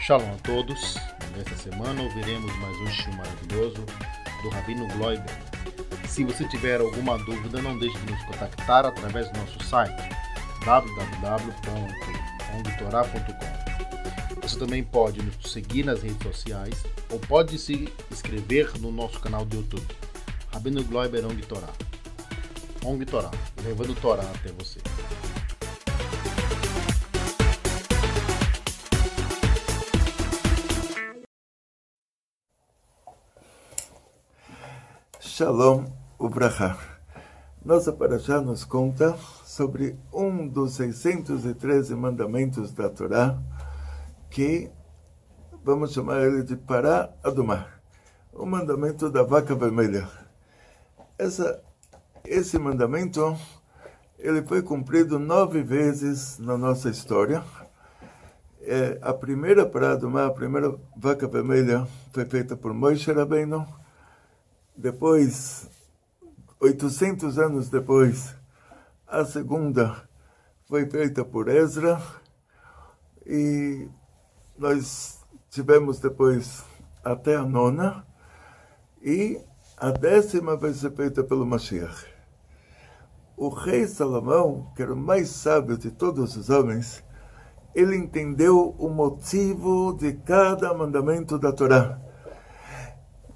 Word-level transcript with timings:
Shalom 0.00 0.34
a 0.34 0.38
todos. 0.42 0.96
Nesta 1.34 1.56
semana 1.56 2.02
ouviremos 2.02 2.54
mais 2.58 2.76
um 2.76 2.86
show 2.88 3.10
maravilhoso 3.14 3.86
do 4.42 4.50
Rabino 4.50 4.86
Gloiber. 4.88 5.34
Se 6.06 6.24
você 6.24 6.46
tiver 6.46 6.82
alguma 6.82 7.16
dúvida, 7.16 7.62
não 7.62 7.78
deixe 7.78 7.96
de 8.00 8.12
nos 8.12 8.22
contactar 8.24 8.84
através 8.84 9.30
do 9.30 9.38
nosso 9.38 9.64
site 9.64 10.10
www.ongtorá.com. 10.66 13.53
Você 14.44 14.58
também 14.58 14.84
pode 14.84 15.22
nos 15.22 15.50
seguir 15.50 15.86
nas 15.86 16.02
redes 16.02 16.22
sociais 16.22 16.84
ou 17.10 17.18
pode 17.18 17.58
se 17.58 17.88
inscrever 18.10 18.78
no 18.78 18.92
nosso 18.92 19.18
canal 19.18 19.42
do 19.42 19.56
YouTube, 19.56 19.86
Rabino 20.52 20.84
Gloiber 20.84 21.24
Ong 21.24 21.40
Torá. 21.46 21.70
Ong 22.84 23.02
Torá, 23.06 23.30
levando 23.64 23.98
Torá 23.98 24.22
até 24.22 24.52
você. 24.52 24.80
Shalom 35.20 35.86
Ubraha. 36.18 36.78
Nossa 37.64 37.94
Parashá 37.94 38.42
nos 38.42 38.62
conta 38.62 39.16
sobre 39.46 39.96
um 40.12 40.46
dos 40.46 40.74
613 40.74 41.94
mandamentos 41.94 42.72
da 42.72 42.90
Torá, 42.90 43.38
que 44.34 44.68
vamos 45.62 45.92
chamar 45.92 46.22
ele 46.22 46.42
de 46.42 46.56
Pará 46.56 47.08
Adumar, 47.22 47.80
o 48.32 48.44
mandamento 48.44 49.08
da 49.08 49.22
vaca 49.22 49.54
vermelha. 49.54 50.08
Essa, 51.16 51.62
esse 52.24 52.58
mandamento 52.58 53.38
ele 54.18 54.42
foi 54.42 54.60
cumprido 54.60 55.20
nove 55.20 55.62
vezes 55.62 56.36
na 56.40 56.58
nossa 56.58 56.90
história. 56.90 57.44
É, 58.62 58.98
a 59.02 59.14
primeira 59.14 59.64
Pará 59.64 59.92
Adumar, 59.92 60.26
a 60.26 60.34
primeira 60.34 60.76
vaca 60.96 61.28
vermelha, 61.28 61.86
foi 62.12 62.24
feita 62.24 62.56
por 62.56 62.74
Moisés 62.74 63.16
Rabbeinu, 63.16 63.64
depois, 64.76 65.70
800 66.58 67.38
anos 67.38 67.70
depois, 67.70 68.34
a 69.06 69.24
segunda 69.24 70.08
foi 70.64 70.90
feita 70.90 71.24
por 71.24 71.46
Ezra 71.46 72.02
e 73.24 73.88
nós 74.56 75.20
tivemos 75.50 75.98
depois 75.98 76.64
até 77.02 77.36
a 77.36 77.42
nona 77.42 78.06
e 79.02 79.40
a 79.76 79.90
décima 79.90 80.56
vai 80.56 80.72
ser 80.72 80.92
feita 80.92 81.22
pelo 81.22 81.44
Mashiach. 81.44 82.06
O 83.36 83.48
rei 83.48 83.86
Salomão, 83.86 84.72
que 84.76 84.82
era 84.82 84.94
o 84.94 84.96
mais 84.96 85.28
sábio 85.28 85.76
de 85.76 85.90
todos 85.90 86.36
os 86.36 86.48
homens, 86.48 87.02
ele 87.74 87.96
entendeu 87.96 88.74
o 88.78 88.88
motivo 88.88 89.96
de 89.98 90.12
cada 90.12 90.72
mandamento 90.72 91.36
da 91.38 91.52
Torá. 91.52 92.00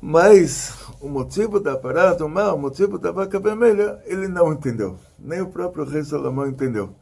Mas 0.00 0.89
o 1.00 1.08
motivo 1.08 1.58
da 1.58 1.77
parada, 1.77 2.24
o 2.24 2.28
mal, 2.28 2.55
o 2.55 2.58
motivo 2.58 2.96
da 2.98 3.11
vaca 3.11 3.41
vermelha, 3.41 4.00
ele 4.05 4.28
não 4.28 4.52
entendeu. 4.52 4.96
Nem 5.19 5.41
o 5.41 5.50
próprio 5.50 5.84
rei 5.84 6.05
Salomão 6.05 6.46
entendeu. 6.46 6.94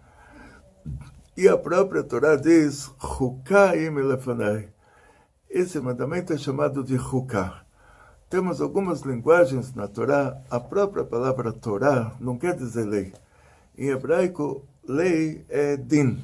E 1.37 1.49
a 1.49 1.57
própria 1.57 2.03
Torá 2.03 2.37
diz, 2.37 2.91
Hukaim 2.99 3.99
elefanai. 3.99 4.69
Esse 5.51 5.79
mandamento 5.81 6.33
é 6.33 6.39
chamado 6.39 6.83
de 6.83 6.97
Huká. 6.97 7.65
Temos 8.31 8.61
algumas 8.61 9.03
linguagens 9.03 9.75
na 9.75 9.87
Torá. 9.87 10.41
A 10.51 10.59
própria 10.59 11.05
palavra 11.05 11.53
Torá 11.53 12.13
não 12.19 12.39
quer 12.39 12.57
dizer 12.57 12.85
lei. 12.85 13.13
Em 13.77 13.89
hebraico, 13.89 14.65
lei 14.89 15.45
é 15.49 15.77
din. 15.77 16.23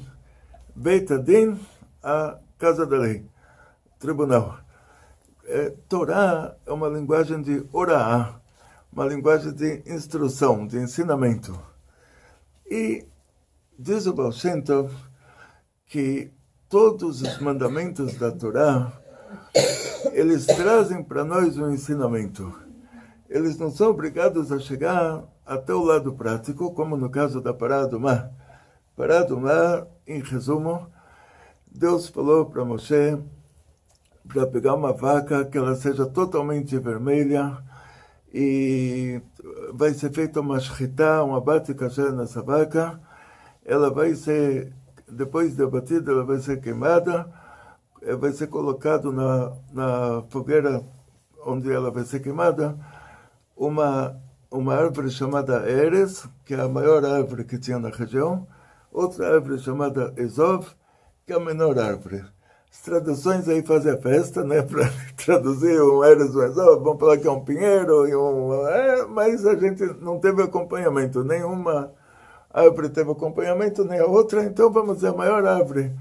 Beit 0.75 1.07
din, 1.19 1.59
a 2.01 2.39
casa 2.57 2.85
da 2.85 2.97
lei, 2.97 3.25
tribunal 3.99 4.63
é, 5.45 5.71
Torá 5.87 6.55
é 6.65 6.71
uma 6.71 6.87
linguagem 6.87 7.41
de 7.41 7.65
oraá, 7.71 8.39
uma 8.91 9.05
linguagem 9.05 9.53
de 9.53 9.83
instrução, 9.85 10.65
de 10.65 10.77
ensinamento. 10.77 11.57
E 12.69 13.05
diz 13.77 14.05
o 14.07 14.13
Baal 14.13 14.31
Shem 14.31 14.61
Tov 14.61 14.93
que 15.93 16.31
todos 16.67 17.21
os 17.21 17.37
mandamentos 17.37 18.15
da 18.15 18.31
Torá, 18.31 18.91
eles 20.11 20.47
trazem 20.47 21.03
para 21.03 21.23
nós 21.23 21.55
um 21.55 21.69
ensinamento. 21.69 22.51
Eles 23.29 23.59
não 23.59 23.69
são 23.69 23.91
obrigados 23.91 24.51
a 24.51 24.57
chegar 24.57 25.23
até 25.45 25.71
o 25.71 25.83
lado 25.83 26.11
prático, 26.13 26.73
como 26.73 26.97
no 26.97 27.11
caso 27.11 27.39
da 27.39 27.53
Pará 27.53 27.85
do 27.85 27.99
Mar. 27.99 28.31
Pará 28.95 29.21
do 29.21 29.39
Mar, 29.39 29.85
em 30.07 30.19
resumo, 30.19 30.87
Deus 31.71 32.07
falou 32.07 32.47
para 32.47 32.65
Moshe 32.65 33.15
para 34.27 34.47
pegar 34.47 34.73
uma 34.73 34.93
vaca 34.93 35.45
que 35.45 35.59
ela 35.59 35.75
seja 35.75 36.07
totalmente 36.07 36.75
vermelha 36.79 37.55
e 38.33 39.21
vai 39.71 39.93
ser 39.93 40.11
feita 40.11 40.39
uma 40.39 40.59
shkita, 40.59 41.23
uma 41.23 41.39
bate 41.39 41.75
kasher 41.75 42.11
nessa 42.13 42.41
vaca. 42.41 42.99
Ela 43.63 43.91
vai 43.91 44.15
ser, 44.15 44.73
depois 45.09 45.55
de 45.55 45.63
abatida, 45.63 46.11
ela 46.11 46.23
vai 46.23 46.39
ser 46.39 46.61
queimada, 46.61 47.31
eh, 48.01 48.15
vai 48.15 48.31
ser 48.31 48.47
colocado 48.47 49.11
na, 49.11 49.53
na 49.71 50.23
fogueira 50.29 50.83
onde 51.45 51.71
ela 51.71 51.91
vai 51.91 52.03
ser 52.03 52.19
queimada 52.21 52.77
uma 53.55 54.15
uma 54.53 54.75
árvore 54.75 55.09
chamada 55.09 55.67
Eres, 55.67 56.27
que 56.45 56.53
é 56.53 56.61
a 56.61 56.69
maior 56.69 57.03
árvore 57.03 57.43
que 57.43 57.57
tinha 57.57 57.79
na 57.79 57.89
região, 57.89 58.47
outra 58.91 59.33
árvore 59.33 59.57
chamada 59.57 60.13
Ezov, 60.15 60.67
que 61.25 61.33
é 61.33 61.35
a 61.35 61.39
menor 61.39 61.79
árvore. 61.79 62.23
As 62.71 62.81
traduções 62.81 63.49
aí 63.49 63.63
fazem 63.63 63.93
a 63.93 63.97
festa, 63.97 64.43
né? 64.43 64.61
Para 64.65 64.91
traduzir 65.17 65.81
um 65.81 66.03
Eres 66.03 66.35
Wesel, 66.35 66.83
vamos 66.83 66.99
falar 66.99 67.17
que 67.17 67.27
é 67.27 67.31
um 67.31 67.43
pinheiro, 67.43 68.07
e 68.07 68.15
um, 68.15 68.67
é, 68.67 69.07
mas 69.07 69.43
a 69.45 69.55
gente 69.55 69.83
não 69.99 70.19
teve 70.19 70.43
acompanhamento, 70.43 71.23
nenhuma 71.23 71.91
árvore 72.53 72.89
teve 72.89 73.11
acompanhamento, 73.11 73.83
nem 73.83 73.99
a 73.99 74.05
outra, 74.05 74.43
então 74.43 74.71
vamos 74.71 74.97
dizer 74.97 75.07
a 75.07 75.13
maior 75.13 75.45
árvore 75.45 75.93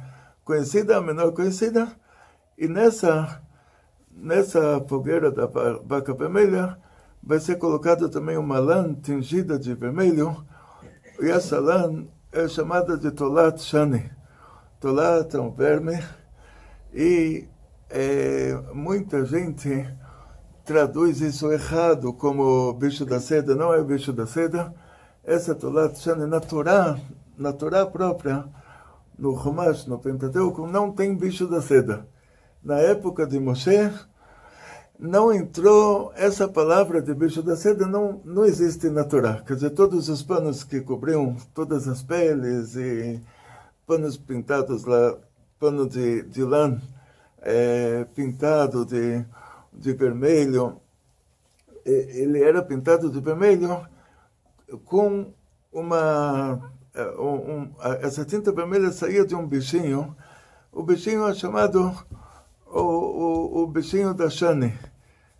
conhecida, 0.44 0.98
a 0.98 1.00
menor 1.00 1.32
conhecida, 1.32 1.90
e 2.58 2.68
nessa, 2.68 3.42
nessa 4.10 4.84
fogueira 4.86 5.30
da 5.30 5.46
vaca 5.46 6.12
vermelha 6.12 6.76
vai 7.22 7.40
ser 7.40 7.56
colocada 7.56 8.08
também 8.08 8.36
uma 8.36 8.58
lã 8.58 8.92
tingida 8.94 9.58
de 9.58 9.74
vermelho, 9.74 10.44
e 11.20 11.30
essa 11.30 11.58
lã 11.58 12.04
é 12.30 12.46
chamada 12.48 12.96
de 12.96 13.10
Tolat 13.10 13.58
Shani. 13.60 14.10
Tolat 14.80 15.34
é 15.34 15.40
um 15.40 15.50
verme, 15.50 16.02
e 16.92 17.48
é, 17.88 18.58
muita 18.74 19.24
gente 19.24 19.86
traduz 20.64 21.20
isso 21.20 21.52
errado 21.52 22.12
como 22.12 22.72
bicho 22.72 23.04
da 23.04 23.20
seda. 23.20 23.54
Não 23.54 23.72
é 23.72 23.82
bicho 23.82 24.12
da 24.12 24.26
seda. 24.26 24.74
Essa 25.24 25.54
Torá 25.54 25.88
Shana 25.94 26.26
na 26.26 26.40
Torá, 26.40 26.98
na 27.38 27.52
Torá 27.52 27.86
própria, 27.86 28.44
no 29.16 29.32
Rumash, 29.34 29.86
no 29.86 29.98
Pentateuco, 29.98 30.66
não 30.66 30.90
tem 30.90 31.14
bicho 31.14 31.46
da 31.46 31.62
seda. 31.62 32.08
Na 32.62 32.78
época 32.78 33.24
de 33.24 33.38
Moshe, 33.38 33.92
não 34.98 35.32
entrou 35.32 36.12
essa 36.16 36.48
palavra 36.48 37.00
de 37.00 37.14
bicho 37.14 37.40
da 37.40 37.54
seda, 37.54 37.86
não, 37.86 38.20
não 38.24 38.44
existe 38.44 38.90
na 38.90 39.04
Torá. 39.04 39.42
Quer 39.46 39.54
dizer, 39.54 39.70
todos 39.70 40.08
os 40.08 40.24
panos 40.24 40.64
que 40.64 40.80
cobriam 40.80 41.36
todas 41.54 41.86
as 41.86 42.02
peles 42.02 42.74
e 42.74 43.20
panos 43.86 44.16
pintados 44.16 44.84
lá 44.84 45.16
pano 45.60 45.88
de, 45.88 46.22
de 46.22 46.42
lã 46.42 46.80
é, 47.40 48.04
pintado 48.12 48.84
de, 48.84 49.24
de 49.72 49.92
vermelho. 49.92 50.80
Ele 51.84 52.42
era 52.42 52.60
pintado 52.60 53.08
de 53.08 53.20
vermelho 53.20 53.86
com 54.78 55.32
uma. 55.72 56.72
É, 56.94 57.04
um, 57.18 57.52
um, 57.52 57.74
essa 58.00 58.24
tinta 58.24 58.52
vermelha 58.52 58.92
saía 58.92 59.24
de 59.24 59.34
um 59.34 59.46
bichinho. 59.46 60.14
O 60.70 60.82
bichinho 60.82 61.26
é 61.26 61.34
chamado 61.34 61.96
o, 62.66 62.80
o, 62.80 63.62
o 63.62 63.66
bichinho 63.66 64.14
da 64.14 64.28
Shani. 64.28 64.72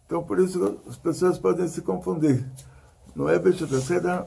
Então, 0.07 0.23
por 0.23 0.39
isso 0.39 0.81
as 0.89 0.97
pessoas 0.97 1.39
podem 1.39 1.67
se 1.69 1.83
confundir. 1.83 2.45
Não 3.15 3.29
é 3.29 3.39
bicho 3.39 3.67
da 3.67 3.81
seda, 3.81 4.27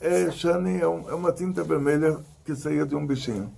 é 0.00 0.30
Shani, 0.30 0.80
é, 0.80 0.86
um, 0.86 1.08
é 1.08 1.14
uma 1.14 1.32
tinta 1.32 1.64
vermelha 1.64 2.18
que 2.44 2.54
saía 2.54 2.84
de 2.84 2.94
um 2.94 3.06
bichinho. 3.06 3.52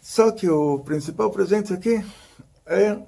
Só 0.00 0.30
que 0.30 0.48
o 0.48 0.78
principal 0.80 1.30
presente 1.30 1.72
aqui 1.72 2.04
é 2.64 2.98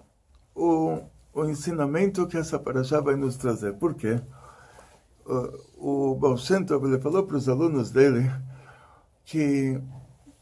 o, 0.55 0.99
o 1.33 1.45
ensinamento 1.47 2.27
que 2.27 2.37
essa 2.37 2.59
paraxá 2.59 3.01
vai 3.01 3.17
nos 3.17 3.37
trazer. 3.37 3.75
Por 3.75 3.95
quê? 3.95 4.21
O, 5.25 6.13
o 6.13 6.15
Baal 6.15 6.37
Shem 6.37 6.65
Tov, 6.65 6.87
ele 6.87 7.01
falou 7.01 7.25
para 7.25 7.37
os 7.37 7.49
alunos 7.49 7.91
dele 7.91 8.31
que 9.25 9.81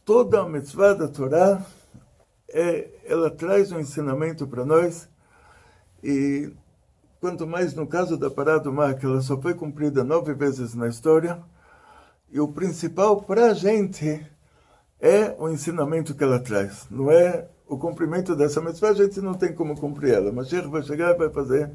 toda 0.05 0.41
a 0.41 0.49
mitzvah 0.49 0.95
da 0.95 1.09
Torá 1.09 1.63
é, 2.51 2.89
ela 3.05 3.31
traz 3.31 3.71
um 3.73 3.81
ensinamento 3.81 4.47
para 4.47 4.65
nós 4.65 5.09
E 6.03 6.53
quanto 7.21 7.47
mais 7.47 7.75
no 7.75 7.87
caso 7.87 8.17
da 8.17 8.31
parada 8.31 8.61
do 8.61 8.73
mar, 8.73 8.95
que 8.95 9.05
ela 9.05 9.21
só 9.21 9.41
foi 9.41 9.55
cumprida 9.55 10.05
nove 10.05 10.33
vezes 10.35 10.75
na 10.75 10.89
história, 10.89 11.43
e 12.31 12.41
o 12.41 12.49
principal 12.49 13.23
para 13.23 13.51
a 13.51 13.55
gente 13.55 14.25
é 15.01 15.35
o 15.39 15.49
ensinamento 15.49 16.15
que 16.15 16.23
ela 16.23 16.39
traz, 16.39 16.87
não 16.91 17.11
é 17.11 17.49
o 17.67 17.77
cumprimento 17.77 18.35
dessa 18.35 18.61
mitzvah, 18.61 18.91
a 18.91 18.95
gente 18.95 19.21
não 19.21 19.35
tem 19.35 19.53
como 19.55 19.77
cumprir 19.77 20.15
ela. 20.15 20.33
Mashiach 20.33 20.69
vai 20.69 20.83
chegar 20.83 21.15
e 21.15 21.19
vai 21.19 21.29
fazer. 21.29 21.71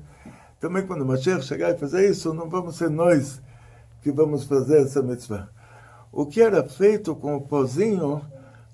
Também 0.63 0.87
quando 0.87 1.05
Mashiach 1.05 1.43
chegar 1.43 1.71
e 1.71 1.77
fazer 1.77 2.09
isso, 2.09 2.33
não 2.33 2.49
vamos 2.49 2.77
ser 2.77 2.89
nós 2.89 3.41
que 4.01 4.09
vamos 4.13 4.45
fazer 4.45 4.83
essa 4.83 5.03
mitzvah. 5.03 5.49
O 6.09 6.25
que 6.25 6.41
era 6.41 6.63
feito 6.63 7.13
com 7.17 7.35
o 7.35 7.41
pozinho 7.41 8.21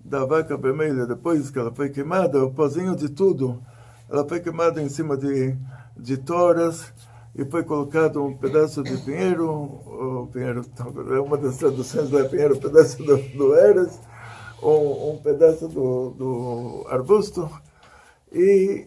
da 0.05 0.23
vaca 0.23 0.55
vermelha, 0.55 1.07
depois 1.07 1.49
que 1.49 1.57
ela 1.57 1.73
foi 1.73 1.89
queimada, 1.89 2.45
o 2.45 2.53
pozinho 2.53 2.95
de 2.95 3.09
tudo, 3.09 3.59
ela 4.07 4.23
foi 4.23 4.39
queimada 4.39 4.79
em 4.79 4.87
cima 4.87 5.17
de, 5.17 5.57
de 5.97 6.15
toras 6.17 6.93
e 7.35 7.43
foi 7.43 7.63
colocado 7.63 8.23
um 8.23 8.37
pedaço 8.37 8.83
de 8.83 8.95
pinheiro, 8.97 9.49
o 9.49 10.29
pinheiro, 10.31 10.63
é 11.11 11.19
uma 11.19 11.37
das 11.37 11.57
traduções 11.57 12.11
lá 12.11 12.19
é 12.19 12.25
pinheiro, 12.25 12.55
um 12.55 12.59
pedaço 12.59 13.03
do, 13.03 13.17
do 13.17 13.55
Eres, 13.55 13.99
um, 14.61 15.13
um 15.13 15.17
pedaço 15.23 15.67
do, 15.67 16.11
do 16.11 16.85
arbusto, 16.87 17.49
e 18.31 18.85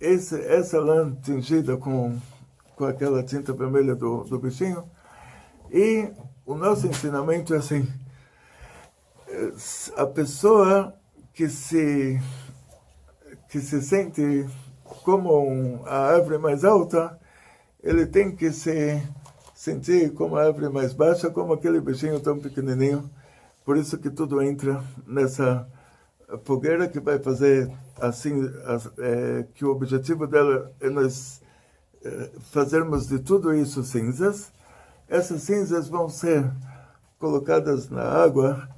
esse, 0.00 0.40
essa 0.40 0.80
lã 0.80 1.14
tingida 1.22 1.76
com, 1.76 2.18
com 2.74 2.84
aquela 2.84 3.22
tinta 3.22 3.52
vermelha 3.52 3.94
do, 3.94 4.24
do 4.24 4.38
bichinho, 4.38 4.88
e 5.70 6.10
o 6.46 6.54
nosso 6.54 6.86
ensinamento 6.86 7.54
é 7.54 7.58
assim, 7.58 7.86
a 9.96 10.06
pessoa 10.06 10.94
que 11.32 11.48
se 11.48 12.20
que 13.48 13.60
se 13.60 13.82
sente 13.82 14.46
como 15.04 15.82
a 15.86 16.12
árvore 16.12 16.38
mais 16.38 16.64
alta, 16.64 17.18
ele 17.82 18.06
tem 18.06 18.34
que 18.34 18.52
se 18.52 19.02
sentir 19.54 20.12
como 20.14 20.36
a 20.36 20.44
árvore 20.44 20.68
mais 20.68 20.92
baixa, 20.92 21.30
como 21.30 21.52
aquele 21.52 21.80
bichinho 21.80 22.20
tão 22.20 22.38
pequenininho. 22.38 23.10
Por 23.64 23.76
isso 23.76 23.98
que 23.98 24.08
tudo 24.08 24.40
entra 24.40 24.82
nessa 25.06 25.66
fogueira 26.38 26.88
que 26.88 27.00
vai 27.00 27.18
fazer 27.18 27.70
assim, 28.00 28.50
é, 28.98 29.46
que 29.54 29.64
o 29.64 29.70
objetivo 29.70 30.26
dela 30.26 30.72
é 30.80 30.88
nós 30.88 31.40
é, 32.04 32.30
fazermos 32.52 33.06
de 33.06 33.18
tudo 33.18 33.54
isso 33.54 33.82
cinzas. 33.84 34.52
Essas 35.08 35.42
cinzas 35.42 35.88
vão 35.88 36.08
ser 36.08 36.50
colocadas 37.18 37.88
na 37.90 38.02
água 38.02 38.68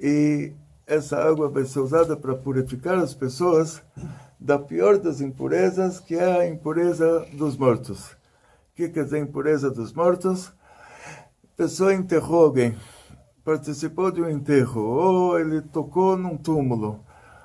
e 0.00 0.52
essa 0.86 1.16
água 1.16 1.48
vai 1.48 1.64
ser 1.64 1.80
usada 1.80 2.16
para 2.16 2.34
purificar 2.34 2.98
as 2.98 3.14
pessoas 3.14 3.82
da 4.38 4.58
pior 4.58 4.98
das 4.98 5.20
impurezas, 5.20 5.98
que 5.98 6.14
é 6.14 6.40
a 6.40 6.48
impureza 6.48 7.26
dos 7.32 7.56
mortos. 7.56 8.12
O 8.12 8.76
que 8.76 8.88
quer 8.88 9.04
dizer 9.04 9.18
impureza 9.18 9.70
dos 9.70 9.92
mortos? 9.92 10.52
A 11.42 11.56
pessoa 11.56 11.94
enterrou 11.94 12.44
alguém, 12.44 12.76
participou 13.46 14.10
de 14.10 14.20
um 14.20 14.28
enterro, 14.28 14.80
ou 14.80 15.38
ele 15.38 15.62
tocou 15.62 16.16
num 16.16 16.36
túmulo, 16.36 16.98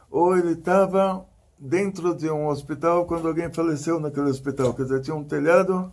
ou 0.10 0.36
ele 0.36 0.54
estava 0.54 1.24
dentro 1.60 2.16
de 2.16 2.28
um 2.28 2.48
hospital 2.48 3.06
quando 3.06 3.28
alguém 3.28 3.54
faleceu 3.54 4.00
naquele 4.00 4.32
hospital. 4.32 4.74
Quer 4.74 4.82
dizer, 4.82 5.02
tinha 5.02 5.16
um 5.16 5.24
telhado, 5.24 5.92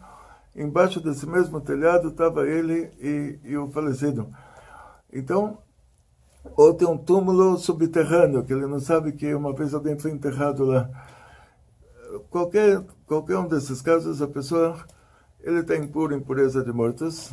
embaixo 0.57 0.99
desse 0.99 1.27
mesmo 1.27 1.61
telhado 1.61 2.09
estava 2.09 2.49
ele 2.49 2.91
e, 2.99 3.39
e 3.45 3.57
o 3.59 3.69
falecido. 3.69 4.35
Então, 5.13 5.59
ou 6.57 6.73
tem 6.73 6.89
um 6.89 6.97
túmulo 6.97 7.59
subterrâneo, 7.59 8.43
que 8.45 8.53
ele 8.55 8.67
não 8.67 8.81
sabe 8.81 9.13
que 9.13 9.35
uma 9.35 9.53
vez 9.53 9.75
alguém 9.75 9.99
foi 9.99 10.11
enterrado 10.11 10.65
lá. 10.65 10.89
Qualquer, 12.31 12.83
qualquer 13.07 13.37
um 13.37 13.47
desses 13.47 13.83
casos, 13.83 14.23
a 14.23 14.27
pessoa 14.27 14.75
ele 15.43 15.61
está 15.61 15.77
impuro, 15.77 16.15
impureza 16.15 16.65
de 16.65 16.73
mortos. 16.73 17.31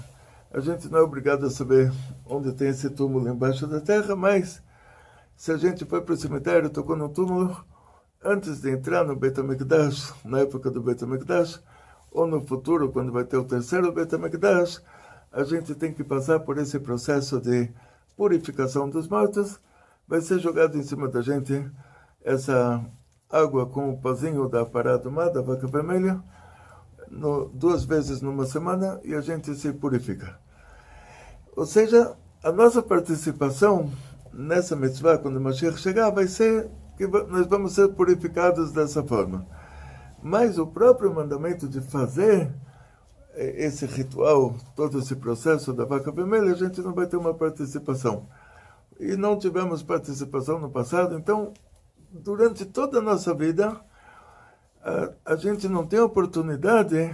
A 0.52 0.60
gente 0.60 0.90
não 0.90 1.00
é 1.00 1.02
obrigado 1.02 1.46
a 1.46 1.50
saber 1.50 1.92
onde 2.26 2.54
tem 2.54 2.70
esse 2.70 2.90
túmulo 2.90 3.28
embaixo 3.28 3.68
da 3.68 3.82
terra, 3.82 4.16
mas 4.16 4.62
se 5.36 5.52
a 5.52 5.58
gente 5.58 5.84
foi 5.86 6.02
para 6.02 6.14
o 6.14 6.18
cemitério, 6.18 6.70
tocou 6.70 6.96
no 6.96 7.10
túmulo, 7.10 7.56
antes 8.24 8.62
de 8.62 8.72
entrar 8.72 9.04
no 9.04 9.16
Beit 9.16 9.40
HaMikdash, 9.40 10.14
na 10.24 10.40
época 10.40 10.72
do 10.72 10.82
Beit 10.82 11.04
HaMikdash, 11.04 11.62
ou 12.12 12.26
no 12.26 12.42
futuro, 12.42 12.92
quando 12.92 13.12
vai 13.12 13.26
ter 13.26 13.38
o 13.38 13.44
terceiro 13.44 13.92
Beit 13.92 14.14
HaMikdash, 14.16 14.82
a 15.32 15.44
gente 15.44 15.76
tem 15.76 15.94
que 15.94 16.04
passar 16.04 16.40
por 16.40 16.58
esse 16.58 16.80
processo 16.80 17.42
de 17.42 17.70
purificação 18.16 18.90
dos 18.90 19.08
mortos, 19.10 19.60
vai 20.08 20.22
ser 20.22 20.40
jogado 20.40 20.78
em 20.78 20.84
cima 20.84 21.10
da 21.10 21.22
gente 21.22 21.70
essa 22.24 22.84
água 23.30 23.66
com 23.66 23.92
o 23.92 23.98
pozinho 23.98 24.48
da 24.48 24.66
parada 24.66 25.10
da 25.10 25.42
vaca 25.42 25.68
vermelha, 25.68 26.24
no, 27.10 27.50
duas 27.50 27.86
vezes 27.86 28.22
numa 28.22 28.46
semana 28.46 29.00
e 29.04 29.14
a 29.14 29.22
gente 29.22 29.54
se 29.56 29.72
purifica. 29.74 30.40
Ou 31.56 31.66
seja, 31.66 32.16
a 32.44 32.52
nossa 32.52 32.82
participação 32.82 33.92
nessa 34.34 34.76
mitzvah, 34.76 35.18
quando 35.18 35.38
o 35.38 35.42
Mashiach 35.42 35.78
chegar, 35.80 36.10
vai 36.10 36.28
ser 36.28 36.70
que 36.98 37.08
nós 37.08 37.48
vamos 37.48 37.74
ser 37.74 37.90
purificados 37.90 38.72
dessa 38.72 39.04
forma. 39.04 39.46
Mas 40.22 40.58
o 40.58 40.68
próprio 40.68 41.14
mandamento 41.14 41.68
de 41.68 41.82
fazer 41.82 42.54
esse 43.36 43.86
ritual, 43.86 44.56
todo 44.76 45.00
esse 45.00 45.16
processo 45.16 45.74
da 45.74 45.86
vaca 45.86 46.12
vermelha, 46.12 46.52
a 46.52 46.56
gente 46.56 46.82
não 46.82 46.94
vai 46.94 47.06
ter 47.06 47.18
uma 47.18 47.34
participação. 47.34 48.28
E 49.00 49.16
não 49.16 49.38
tivemos 49.38 49.84
participação 49.84 50.60
no 50.60 50.70
passado, 50.70 51.16
então, 51.18 51.54
durante 52.12 52.66
toda 52.66 53.00
a 53.00 53.02
nossa 53.02 53.34
vida, 53.34 53.80
a, 54.86 55.34
a 55.34 55.36
gente 55.36 55.68
não 55.68 55.86
tem 55.86 56.00
oportunidade 56.00 57.14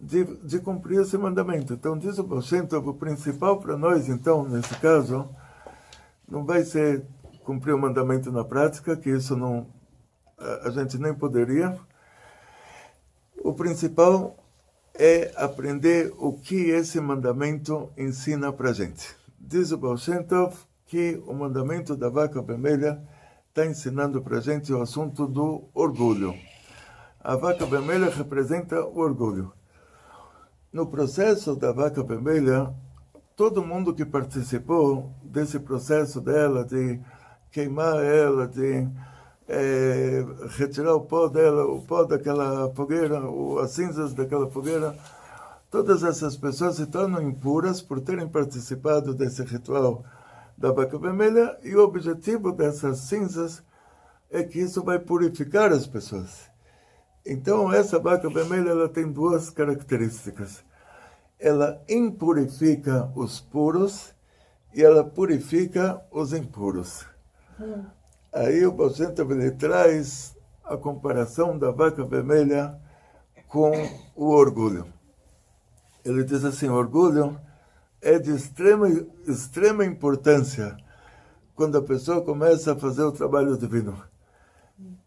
de, 0.00 0.24
de 0.24 0.58
cumprir 0.58 1.00
esse 1.00 1.16
mandamento. 1.16 1.72
Então, 1.72 1.96
diz 1.96 2.18
o 2.18 2.24
Baal 2.24 2.42
o 2.42 2.94
principal 2.94 3.60
para 3.60 3.78
nós, 3.78 4.08
então, 4.08 4.42
nesse 4.48 4.74
caso, 4.76 5.28
não 6.28 6.44
vai 6.44 6.64
ser 6.64 7.04
cumprir 7.44 7.74
o 7.74 7.78
mandamento 7.78 8.32
na 8.32 8.44
prática, 8.44 8.96
que 8.96 9.10
isso 9.10 9.36
não 9.36 9.66
a, 10.38 10.70
gente 10.70 10.98
nem 10.98 11.14
poderia. 11.14 11.78
O 13.42 13.52
principal 13.54 14.36
é 14.94 15.32
aprender 15.36 16.12
o 16.18 16.32
que 16.32 16.70
esse 16.70 17.00
mandamento 17.00 17.90
ensina 17.96 18.52
para 18.52 18.72
gente. 18.72 19.14
Diz 19.38 19.70
o 19.70 19.78
Baal 19.78 19.96
Shem 19.96 20.22
Tov 20.24 20.56
que 20.86 21.22
o 21.26 21.32
mandamento 21.32 21.96
da 21.96 22.08
vaca 22.08 22.42
vermelha 22.42 23.00
está 23.48 23.64
ensinando 23.64 24.20
para 24.20 24.40
gente 24.40 24.72
o 24.72 24.82
assunto 24.82 25.26
do 25.26 25.68
orgulho. 25.72 26.34
A 27.22 27.36
vaca 27.36 27.66
vermelha 27.66 28.08
representa 28.08 28.82
o 28.82 28.98
orgulho. 28.98 29.52
No 30.72 30.86
processo 30.86 31.54
da 31.54 31.70
vaca 31.70 32.02
vermelha, 32.02 32.74
todo 33.36 33.62
mundo 33.62 33.94
que 33.94 34.06
participou 34.06 35.12
desse 35.22 35.58
processo 35.58 36.18
dela, 36.18 36.64
de 36.64 36.98
queimar 37.50 38.02
ela, 38.02 38.48
de 38.48 38.88
é, 39.46 40.24
retirar 40.56 40.94
o 40.94 41.02
pó 41.02 41.28
dela, 41.28 41.66
o 41.66 41.82
pó 41.82 42.04
daquela 42.04 42.72
fogueira, 42.74 43.20
as 43.62 43.72
cinzas 43.72 44.14
daquela 44.14 44.50
fogueira, 44.50 44.96
todas 45.70 46.02
essas 46.02 46.38
pessoas 46.38 46.76
se 46.76 46.86
tornam 46.86 47.20
impuras 47.20 47.82
por 47.82 48.00
terem 48.00 48.28
participado 48.28 49.12
desse 49.12 49.42
ritual 49.42 50.02
da 50.56 50.72
vaca 50.72 50.98
vermelha 50.98 51.58
e 51.62 51.76
o 51.76 51.84
objetivo 51.84 52.50
dessas 52.50 53.00
cinzas 53.00 53.62
é 54.30 54.42
que 54.42 54.58
isso 54.58 54.82
vai 54.82 54.98
purificar 54.98 55.70
as 55.70 55.86
pessoas. 55.86 56.49
Então 57.24 57.72
essa 57.72 57.98
vaca 57.98 58.28
vermelha 58.28 58.70
ela 58.70 58.88
tem 58.88 59.10
duas 59.10 59.50
características. 59.50 60.64
Ela 61.38 61.82
impurifica 61.88 63.10
os 63.14 63.40
puros 63.40 64.14
e 64.74 64.82
ela 64.82 65.04
purifica 65.04 66.00
os 66.10 66.32
impuros. 66.32 67.06
Hum. 67.58 67.84
Aí 68.32 68.64
o 68.64 68.72
Bocenta 68.72 69.22
ele 69.22 69.50
traz 69.50 70.36
a 70.64 70.76
comparação 70.76 71.58
da 71.58 71.70
vaca 71.70 72.04
vermelha 72.04 72.78
com 73.48 73.72
o 74.14 74.28
orgulho. 74.28 74.86
Ele 76.04 76.22
diz 76.22 76.44
assim: 76.44 76.68
orgulho 76.68 77.38
é 78.00 78.18
de 78.18 78.30
extrema, 78.30 78.88
extrema 79.26 79.84
importância 79.84 80.76
quando 81.54 81.76
a 81.76 81.82
pessoa 81.82 82.22
começa 82.24 82.72
a 82.72 82.76
fazer 82.76 83.02
o 83.02 83.12
trabalho 83.12 83.58
divino. 83.58 84.02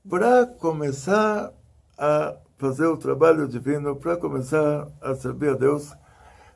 Para 0.07 0.45
começar 0.45 1.51
a 1.97 2.35
fazer 2.57 2.85
o 2.85 2.97
trabalho 2.97 3.47
divino, 3.47 3.95
para 3.95 4.17
começar 4.17 4.87
a 5.01 5.13
servir 5.15 5.49
a 5.49 5.55
Deus, 5.55 5.93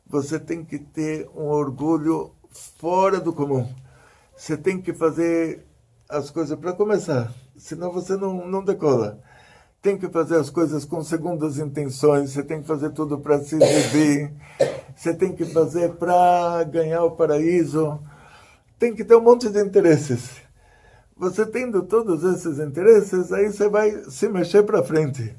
você 0.06 0.39
tem 0.39 0.63
que 0.63 0.79
ter 0.79 1.29
um 1.36 1.48
orgulho 1.48 2.32
fora 2.50 3.20
do 3.20 3.34
comum. 3.34 3.67
Você 4.36 4.56
tem 4.56 4.82
que 4.82 4.94
fazer 4.94 5.65
as 6.08 6.29
coisas 6.29 6.58
para 6.58 6.74
começar, 6.74 7.34
senão 7.58 7.91
você 7.91 8.15
não, 8.15 8.48
não 8.48 8.63
decola. 8.63 9.20
Tem 9.82 9.98
que 9.98 10.08
fazer 10.08 10.38
as 10.38 10.50
coisas 10.50 10.86
com 10.86 11.03
segundas 11.03 11.60
intenções, 11.60 12.32
você 12.32 12.44
tem 12.44 12.62
que 12.62 12.67
fazer 12.67 12.91
tudo 12.91 13.20
para 13.20 13.39
se 13.39 13.56
exibir, 13.56 14.32
você 14.96 15.13
tem 15.13 15.36
que 15.36 15.46
fazer 15.46 15.96
para 15.96 16.63
ganhar 16.63 17.03
o 17.03 17.12
paraíso, 17.12 18.00
tem 18.79 18.96
que 18.96 19.03
ter 19.03 19.15
um 19.15 19.22
monte 19.22 19.50
de 19.50 19.62
interesses. 19.62 20.46
Você 21.19 21.47
tendo 21.47 21.81
todos 21.81 22.24
esses 22.24 22.59
interesses, 22.59 23.33
aí 23.33 23.51
você 23.51 23.67
vai 23.67 24.03
se 24.07 24.29
mexer 24.29 24.62
para 24.62 24.83
frente. 24.83 25.36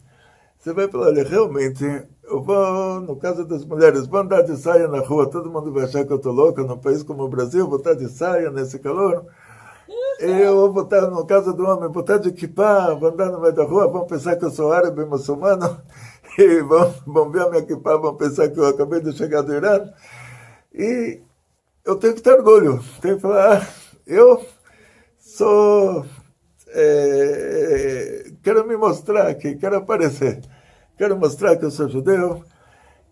Você 0.59 0.73
vai 0.73 0.89
falar, 0.89 1.07
olha, 1.07 1.23
realmente, 1.23 1.85
eu 2.25 2.43
vou, 2.43 3.01
no 3.01 3.15
caso 3.15 3.45
das 3.45 3.65
mulheres, 3.65 4.09
vou 4.09 4.19
andar 4.19 4.43
de 4.43 4.57
saia 4.57 4.89
na 4.89 4.99
rua, 4.99 5.31
todo 5.31 5.49
mundo 5.49 5.73
vai 5.73 5.85
achar 5.85 6.05
que 6.05 6.13
eu 6.13 6.17
estou 6.17 6.33
louca, 6.33 6.65
num 6.65 6.79
país 6.79 7.05
como 7.05 7.23
o 7.23 7.29
Brasil, 7.29 7.69
vou 7.69 7.79
estar 7.79 7.95
de 7.95 8.09
saia 8.09 8.51
nesse 8.51 8.81
calor. 8.81 9.25
Eu 10.19 10.73
vou 10.73 10.83
estar, 10.83 11.03
no 11.03 11.25
caso 11.25 11.55
do 11.55 11.65
homem, 11.65 11.89
vou 11.89 12.03
estar 12.03 12.19
de 12.19 12.33
kippah, 12.33 12.95
vou 12.95 13.11
andar 13.11 13.31
no 13.31 13.41
meio 13.41 13.55
da 13.55 13.63
rua, 13.63 13.87
vão 13.87 14.05
pensar 14.05 14.35
que 14.35 14.45
eu 14.45 14.51
sou 14.51 14.73
árabe 14.73 15.05
muçulmano, 15.05 15.81
e 16.37 16.61
vão, 16.63 16.93
vão 17.07 17.31
ver 17.31 17.43
a 17.43 17.51
minha 17.51 17.63
kippah, 17.63 17.99
vão 17.99 18.17
pensar 18.17 18.49
que 18.49 18.59
eu 18.59 18.67
acabei 18.67 19.01
de 19.01 19.13
chegar 19.13 19.43
do 19.43 19.55
Irã. 19.55 19.89
E 20.75 21.21
eu 21.85 21.95
tenho 21.95 22.15
que 22.15 22.21
ter 22.21 22.33
orgulho, 22.33 22.83
tenho 23.01 23.15
que 23.15 23.23
falar, 23.23 23.63
ah, 23.63 23.67
eu 24.05 24.45
sou, 25.39 26.05
é, 26.69 28.33
quero 28.43 28.67
me 28.67 28.77
mostrar 28.77 29.29
aqui, 29.29 29.55
quero 29.55 29.77
aparecer, 29.77 30.41
quero 30.97 31.17
mostrar 31.17 31.57
que 31.57 31.65
eu 31.65 31.71
sou 31.71 31.89
judeu, 31.89 32.43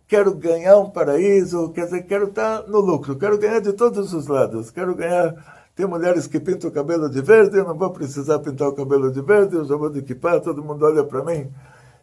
quero 0.09 0.35
ganhar 0.35 0.76
um 0.78 0.90
paraíso, 0.90 1.71
quer 1.71 1.85
dizer, 1.85 2.02
quero 2.02 2.26
estar 2.26 2.66
no 2.66 2.80
lucro, 2.80 3.16
quero 3.16 3.38
ganhar 3.38 3.61
de 3.61 3.73
todos 3.73 4.12
os 4.12 4.26
lados, 4.26 4.71
quero 4.71 4.95
ganhar 4.95 5.56
tem 5.76 5.87
mulheres 5.87 6.26
que 6.26 6.40
pintam 6.40 6.71
o 6.71 6.73
cabelo 6.73 7.09
de 7.11 7.21
verde, 7.21 7.59
eu 7.59 7.64
não 7.64 7.76
vou 7.76 7.90
precisar 7.90 8.38
pintar 8.38 8.68
o 8.68 8.75
cabelo 8.75 9.12
de 9.12 9.21
verde, 9.21 9.56
eu 9.56 9.64
já 9.64 9.76
vou 9.76 9.90
de 9.90 9.99
equipar, 9.99 10.40
todo 10.40 10.64
mundo 10.64 10.87
olha 10.87 11.04
para 11.04 11.23
mim 11.23 11.52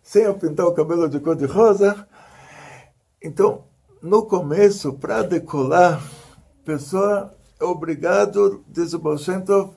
sem 0.03 0.24
eu 0.24 0.36
pintar 0.36 0.68
o 0.68 0.74
cabelo 0.74 1.10
de 1.10 1.20
cor 1.20 1.36
de 1.36 1.46
rosa. 1.46 2.06
Então, 3.22 3.63
no 4.01 4.25
começo, 4.25 4.94
para 4.94 5.24
decolar, 5.24 6.03
pessoa 6.65 7.34
é 7.60 7.63
obrigado, 7.63 8.63
diz 8.68 8.94
o 8.94 9.00
Bolshentov, 9.00 9.74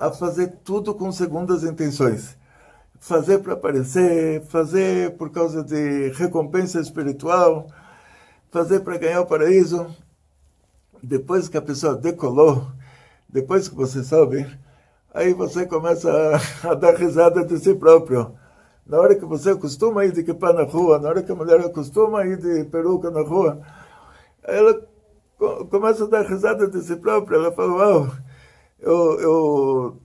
a 0.00 0.10
fazer 0.10 0.54
tudo 0.64 0.94
com 0.94 1.12
segundas 1.12 1.62
intenções. 1.62 2.34
Fazer 2.98 3.40
para 3.40 3.52
aparecer, 3.52 4.42
fazer 4.46 5.14
por 5.18 5.30
causa 5.30 5.62
de 5.62 6.08
recompensa 6.12 6.80
espiritual, 6.80 7.66
fazer 8.50 8.80
para 8.80 8.96
ganhar 8.96 9.20
o 9.20 9.26
paraíso. 9.26 9.94
Depois 11.02 11.48
que 11.48 11.58
a 11.58 11.62
pessoa 11.62 11.94
decolou, 11.94 12.66
depois 13.28 13.68
que 13.68 13.74
você 13.74 14.02
sobe, 14.02 14.46
aí 15.12 15.34
você 15.34 15.66
começa 15.66 16.10
a, 16.10 16.70
a, 16.70 16.74
dar 16.74 16.94
risada 16.94 17.44
de 17.44 17.58
si 17.58 17.74
próprio. 17.74 18.34
Na 18.86 18.98
hora 18.98 19.14
que 19.14 19.24
você 19.26 19.50
acostuma 19.50 20.06
ir 20.06 20.12
de 20.12 20.20
equipar 20.20 20.54
na 20.54 20.62
rua, 20.62 20.98
na 20.98 21.10
hora 21.10 21.22
que 21.22 21.30
a 21.30 21.34
mulher 21.34 21.60
acostuma 21.60 22.24
ir 22.24 22.38
de 22.38 22.64
peruca 22.64 23.10
na 23.10 23.20
rua, 23.20 23.60
ela 24.42 24.80
começa 25.70 26.04
a 26.04 26.08
dar 26.08 26.24
risada 26.24 26.66
de 26.66 26.80
si 26.82 26.96
própria. 26.96 27.36
Ela 27.36 27.52
fala, 27.52 27.72
uau, 27.72 28.10
eu 28.82 29.96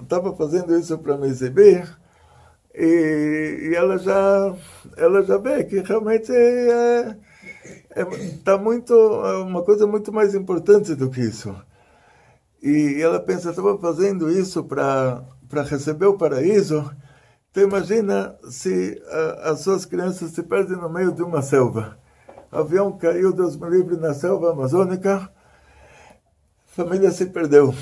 estava 0.00 0.36
fazendo 0.36 0.78
isso 0.78 0.96
para 0.98 1.16
me 1.16 1.28
exibir, 1.28 1.88
e, 2.74 3.70
e, 3.70 3.74
ela 3.74 3.98
já 3.98 4.54
ela 4.96 5.22
já 5.22 5.36
vê 5.36 5.64
que 5.64 5.80
realmente 5.80 6.32
é, 6.32 7.16
é, 7.90 8.04
tá 8.44 8.56
muito 8.56 8.94
é 8.94 9.38
uma 9.42 9.62
coisa 9.62 9.86
muito 9.86 10.12
mais 10.12 10.34
importante 10.34 10.94
do 10.94 11.10
que 11.10 11.20
isso 11.20 11.54
e 12.62 13.02
ela 13.02 13.18
pensa, 13.18 13.50
estava 13.50 13.76
fazendo 13.76 14.30
isso 14.30 14.62
para 14.62 15.24
receber 15.68 16.06
o 16.06 16.16
paraíso. 16.16 16.88
Então 17.50 17.64
imagina 17.64 18.36
se 18.48 19.02
a, 19.08 19.50
as 19.50 19.60
suas 19.60 19.84
crianças 19.84 20.30
se 20.30 20.42
perdem 20.44 20.76
no 20.76 20.88
meio 20.88 21.12
de 21.12 21.22
uma 21.22 21.42
selva. 21.42 21.98
O 22.52 22.58
avião 22.58 22.96
caiu, 22.96 23.32
Deus 23.32 23.56
me 23.56 23.68
livre, 23.68 23.96
na 23.96 24.14
selva 24.14 24.52
amazônica. 24.52 25.28
Família 26.72 27.10
se 27.10 27.26
perdeu. 27.26 27.74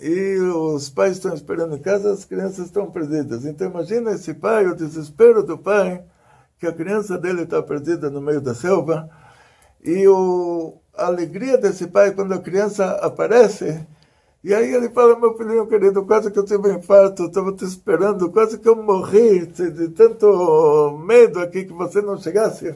E 0.00 0.38
os 0.38 0.88
pais 0.88 1.16
estão 1.16 1.34
esperando 1.34 1.76
em 1.76 1.80
casa, 1.80 2.12
as 2.12 2.24
crianças 2.24 2.66
estão 2.66 2.90
perdidas. 2.90 3.44
Então 3.44 3.68
imagina 3.68 4.12
esse 4.12 4.34
pai, 4.34 4.66
o 4.66 4.74
desespero 4.74 5.42
do 5.42 5.56
pai, 5.56 6.02
que 6.58 6.66
a 6.66 6.72
criança 6.72 7.18
dele 7.18 7.42
está 7.42 7.62
perdida 7.62 8.10
no 8.10 8.20
meio 8.20 8.40
da 8.40 8.54
selva. 8.54 9.08
E 9.84 10.06
o, 10.08 10.74
a 10.94 11.06
alegria 11.06 11.58
desse 11.58 11.86
pai 11.86 12.12
quando 12.12 12.32
a 12.32 12.38
criança 12.38 12.86
aparece 12.96 13.86
e 14.44 14.52
aí 14.52 14.74
ele 14.74 14.88
fala, 14.90 15.16
meu 15.16 15.36
filhinho 15.36 15.68
querido, 15.68 16.04
quase 16.04 16.28
que 16.28 16.36
eu 16.38 16.44
tive 16.44 16.68
um 16.68 16.76
infarto, 16.76 17.26
estava 17.26 17.52
te 17.52 17.64
esperando, 17.64 18.28
quase 18.28 18.58
que 18.58 18.68
eu 18.68 18.74
morri 18.74 19.46
de 19.46 19.88
tanto 19.90 20.98
medo 20.98 21.38
aqui 21.38 21.64
que 21.64 21.72
você 21.72 22.02
não 22.02 22.18
chegasse. 22.18 22.74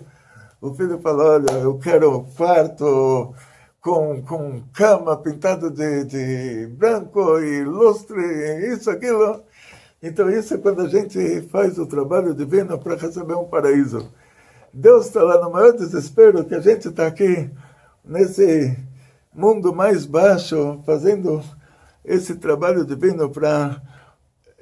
O 0.60 0.72
filho 0.74 1.00
fala, 1.00 1.24
olha, 1.24 1.52
eu 1.54 1.76
quero 1.76 2.18
um 2.18 2.24
quarto 2.24 3.34
com, 3.86 4.20
com 4.20 4.64
cama 4.72 5.16
pintada 5.16 5.70
de, 5.70 6.04
de 6.06 6.66
branco 6.66 7.38
e 7.38 7.62
lustre, 7.62 8.20
isso, 8.72 8.90
aquilo. 8.90 9.44
Então 10.02 10.28
isso 10.28 10.54
é 10.54 10.58
quando 10.58 10.82
a 10.82 10.88
gente 10.88 11.42
faz 11.42 11.78
o 11.78 11.86
trabalho 11.86 12.34
divino 12.34 12.76
para 12.80 12.96
receber 12.96 13.34
um 13.34 13.44
paraíso. 13.44 14.12
Deus 14.74 15.06
está 15.06 15.22
lá 15.22 15.40
no 15.40 15.52
maior 15.52 15.72
desespero 15.72 16.44
que 16.44 16.56
a 16.56 16.60
gente 16.60 16.88
está 16.88 17.06
aqui 17.06 17.48
nesse 18.04 18.76
mundo 19.32 19.72
mais 19.72 20.04
baixo, 20.04 20.82
fazendo 20.84 21.40
esse 22.04 22.34
trabalho 22.34 22.84
divino 22.84 23.30
para 23.30 23.80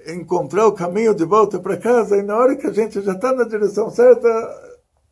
encontrar 0.07 0.67
o 0.67 0.73
caminho 0.73 1.15
de 1.15 1.25
volta 1.25 1.59
para 1.59 1.79
casa, 1.79 2.19
e 2.19 2.23
na 2.23 2.37
hora 2.37 2.57
que 2.57 2.67
a 2.67 2.73
gente 2.73 3.01
já 3.01 3.13
está 3.13 3.33
na 3.33 3.45
direção 3.45 3.89
certa, 3.89 4.29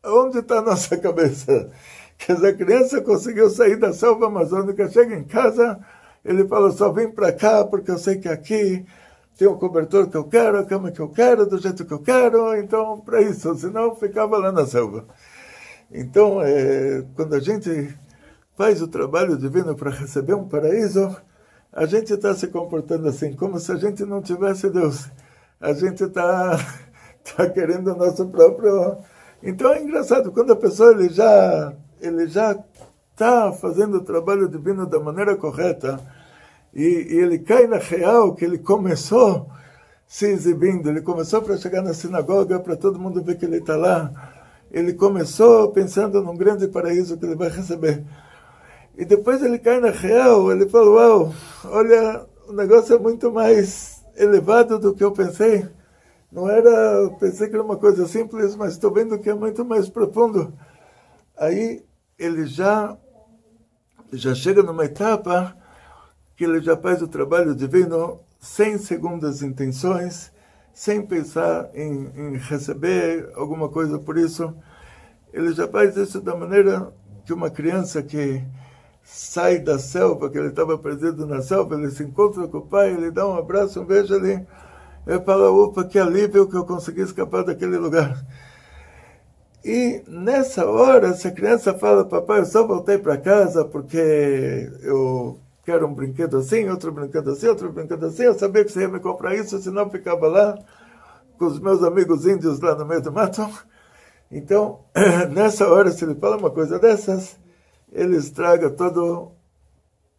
onde 0.05 0.37
está 0.37 0.59
a 0.59 0.61
nossa 0.61 0.95
cabeça? 1.01 1.71
Quer 2.17 2.35
dizer, 2.35 2.47
a 2.47 2.53
criança 2.53 3.01
conseguiu 3.01 3.49
sair 3.49 3.77
da 3.77 3.91
selva 3.93 4.27
amazônica, 4.27 4.89
chega 4.89 5.15
em 5.15 5.23
casa, 5.23 5.79
ele 6.23 6.47
fala, 6.47 6.71
só 6.71 6.91
vim 6.91 7.09
para 7.09 7.33
cá 7.33 7.65
porque 7.65 7.91
eu 7.91 7.97
sei 7.97 8.17
que 8.17 8.29
aqui 8.29 8.85
tem 9.37 9.47
o 9.47 9.57
cobertor 9.57 10.07
que 10.07 10.15
eu 10.15 10.23
quero, 10.23 10.59
a 10.59 10.65
cama 10.65 10.91
que 10.91 10.99
eu 10.99 11.09
quero, 11.09 11.45
do 11.45 11.57
jeito 11.57 11.85
que 11.85 11.93
eu 11.93 11.99
quero, 11.99 12.55
então 12.55 12.99
para 12.99 13.21
isso, 13.21 13.53
senão 13.57 13.95
ficava 13.95 14.37
lá 14.37 14.51
na 14.51 14.65
selva. 14.65 15.05
Então, 15.91 16.41
é, 16.41 17.03
quando 17.15 17.35
a 17.35 17.39
gente 17.39 17.93
faz 18.55 18.81
o 18.81 18.87
trabalho 18.87 19.37
divino 19.37 19.75
para 19.75 19.91
receber 19.91 20.33
um 20.33 20.47
paraíso, 20.47 21.15
a 21.71 21.85
gente 21.85 22.13
está 22.13 22.33
se 22.33 22.47
comportando 22.47 23.07
assim, 23.07 23.33
como 23.33 23.59
se 23.59 23.71
a 23.71 23.75
gente 23.75 24.05
não 24.05 24.21
tivesse 24.21 24.69
Deus. 24.69 25.09
A 25.59 25.73
gente 25.73 26.03
está 26.03 26.57
tá 27.35 27.49
querendo 27.49 27.91
o 27.91 27.95
nosso 27.95 28.27
próprio. 28.27 28.97
Então 29.41 29.73
é 29.73 29.81
engraçado, 29.81 30.31
quando 30.31 30.53
a 30.53 30.55
pessoa 30.55 30.91
ele 30.91 31.09
já 31.09 31.73
ele 32.03 32.27
já 32.27 32.57
está 33.11 33.51
fazendo 33.53 33.97
o 33.97 34.03
trabalho 34.03 34.49
divino 34.49 34.85
da 34.85 34.99
maneira 34.99 35.35
correta 35.35 35.99
e, 36.73 36.83
e 36.83 37.17
ele 37.17 37.39
cai 37.39 37.67
na 37.67 37.77
real 37.77 38.33
que 38.35 38.43
ele 38.43 38.57
começou 38.57 39.49
se 40.07 40.27
exibindo, 40.27 40.89
ele 40.89 41.01
começou 41.01 41.41
para 41.41 41.57
chegar 41.57 41.81
na 41.81 41.93
sinagoga 41.93 42.59
para 42.59 42.75
todo 42.75 42.99
mundo 42.99 43.23
ver 43.23 43.37
que 43.37 43.45
ele 43.45 43.57
está 43.57 43.75
lá. 43.75 44.11
Ele 44.71 44.93
começou 44.93 45.71
pensando 45.71 46.21
num 46.21 46.35
grande 46.35 46.67
paraíso 46.67 47.17
que 47.17 47.25
ele 47.25 47.35
vai 47.35 47.49
receber. 47.49 48.03
E 48.95 49.05
depois 49.05 49.41
ele 49.41 49.57
cai 49.57 49.79
na 49.79 49.89
real, 49.89 50.51
ele 50.51 50.69
fala, 50.69 50.89
uau, 50.89 51.33
olha, 51.65 52.25
o 52.47 52.53
negócio 52.53 52.95
é 52.95 52.99
muito 52.99 53.31
mais 53.31 54.03
elevado 54.15 54.77
do 54.77 54.93
que 54.93 55.03
eu 55.03 55.11
pensei. 55.11 55.67
Não 56.31 56.49
era, 56.49 57.09
pensei 57.19 57.47
que 57.47 57.55
era 57.55 57.63
uma 57.63 57.77
coisa 57.77 58.07
simples, 58.07 58.55
mas 58.55 58.73
estou 58.73 58.91
vendo 58.91 59.17
que 59.19 59.29
é 59.29 59.33
muito 59.33 59.63
mais 59.63 59.89
profundo. 59.89 60.53
Aí 61.37 61.83
ele 62.17 62.45
já, 62.45 62.97
já 64.11 64.33
chega 64.33 64.63
numa 64.63 64.85
etapa 64.85 65.55
que 66.35 66.43
ele 66.43 66.61
já 66.61 66.75
faz 66.75 67.01
o 67.01 67.07
trabalho 67.07 67.55
divino 67.55 68.19
sem 68.39 68.77
segundas 68.77 69.41
intenções, 69.41 70.31
sem 70.73 71.05
pensar 71.05 71.69
em, 71.73 72.11
em 72.15 72.37
receber 72.37 73.31
alguma 73.35 73.69
coisa 73.69 73.99
por 73.99 74.17
isso. 74.17 74.53
Ele 75.31 75.53
já 75.53 75.67
faz 75.67 75.95
isso 75.95 76.19
da 76.19 76.35
maneira 76.35 76.93
que 77.25 77.33
uma 77.33 77.49
criança 77.49 78.03
que 78.03 78.43
sai 79.03 79.59
da 79.59 79.77
selva, 79.77 80.29
que 80.29 80.37
ele 80.37 80.49
estava 80.49 80.77
perdido 80.77 81.25
na 81.25 81.41
selva, 81.41 81.75
ele 81.75 81.91
se 81.91 82.03
encontra 82.03 82.47
com 82.47 82.59
o 82.59 82.67
pai, 82.67 82.93
ele 82.93 83.11
dá 83.11 83.27
um 83.27 83.35
abraço, 83.35 83.81
um 83.81 83.85
beijo 83.85 84.13
ali, 84.13 84.45
ele 85.05 85.21
fala, 85.21 85.51
opa, 85.51 85.83
que 85.83 85.99
alívio 85.99 86.47
que 86.47 86.55
eu 86.55 86.65
consegui 86.65 87.01
escapar 87.01 87.43
daquele 87.43 87.77
lugar. 87.77 88.25
E 89.63 90.03
nessa 90.07 90.65
hora, 90.69 91.07
essa 91.09 91.31
criança 91.31 91.73
fala, 91.73 92.03
papai, 92.03 92.41
eu 92.41 92.45
só 92.45 92.67
voltei 92.67 92.97
para 92.97 93.17
casa 93.17 93.63
porque 93.63 94.69
eu 94.81 95.39
quero 95.63 95.87
um 95.87 95.93
brinquedo 95.93 96.37
assim, 96.37 96.67
outro 96.69 96.91
brinquedo 96.91 97.31
assim, 97.31 97.47
outro 97.47 97.71
brinquedo 97.71 98.05
assim, 98.05 98.23
eu 98.23 98.37
sabia 98.37 98.65
que 98.65 98.71
você 98.71 98.81
ia 98.81 98.89
me 98.89 98.99
comprar 98.99 99.35
isso, 99.35 99.61
senão 99.61 99.89
ficava 99.89 100.27
lá 100.27 100.57
com 101.37 101.45
os 101.45 101.59
meus 101.59 101.81
amigos 101.81 102.25
índios 102.25 102.59
lá 102.59 102.75
no 102.75 102.85
meio 102.85 103.01
do 103.01 103.11
mato. 103.11 103.47
Então, 104.35 104.79
nessa 105.31 105.67
hora, 105.67 105.91
se 105.91 106.03
ele 106.03 106.15
fala 106.15 106.37
uma 106.37 106.49
coisa 106.49 106.79
dessas, 106.79 107.37
ele 107.91 108.17
estraga 108.17 108.67
todo, 108.71 109.31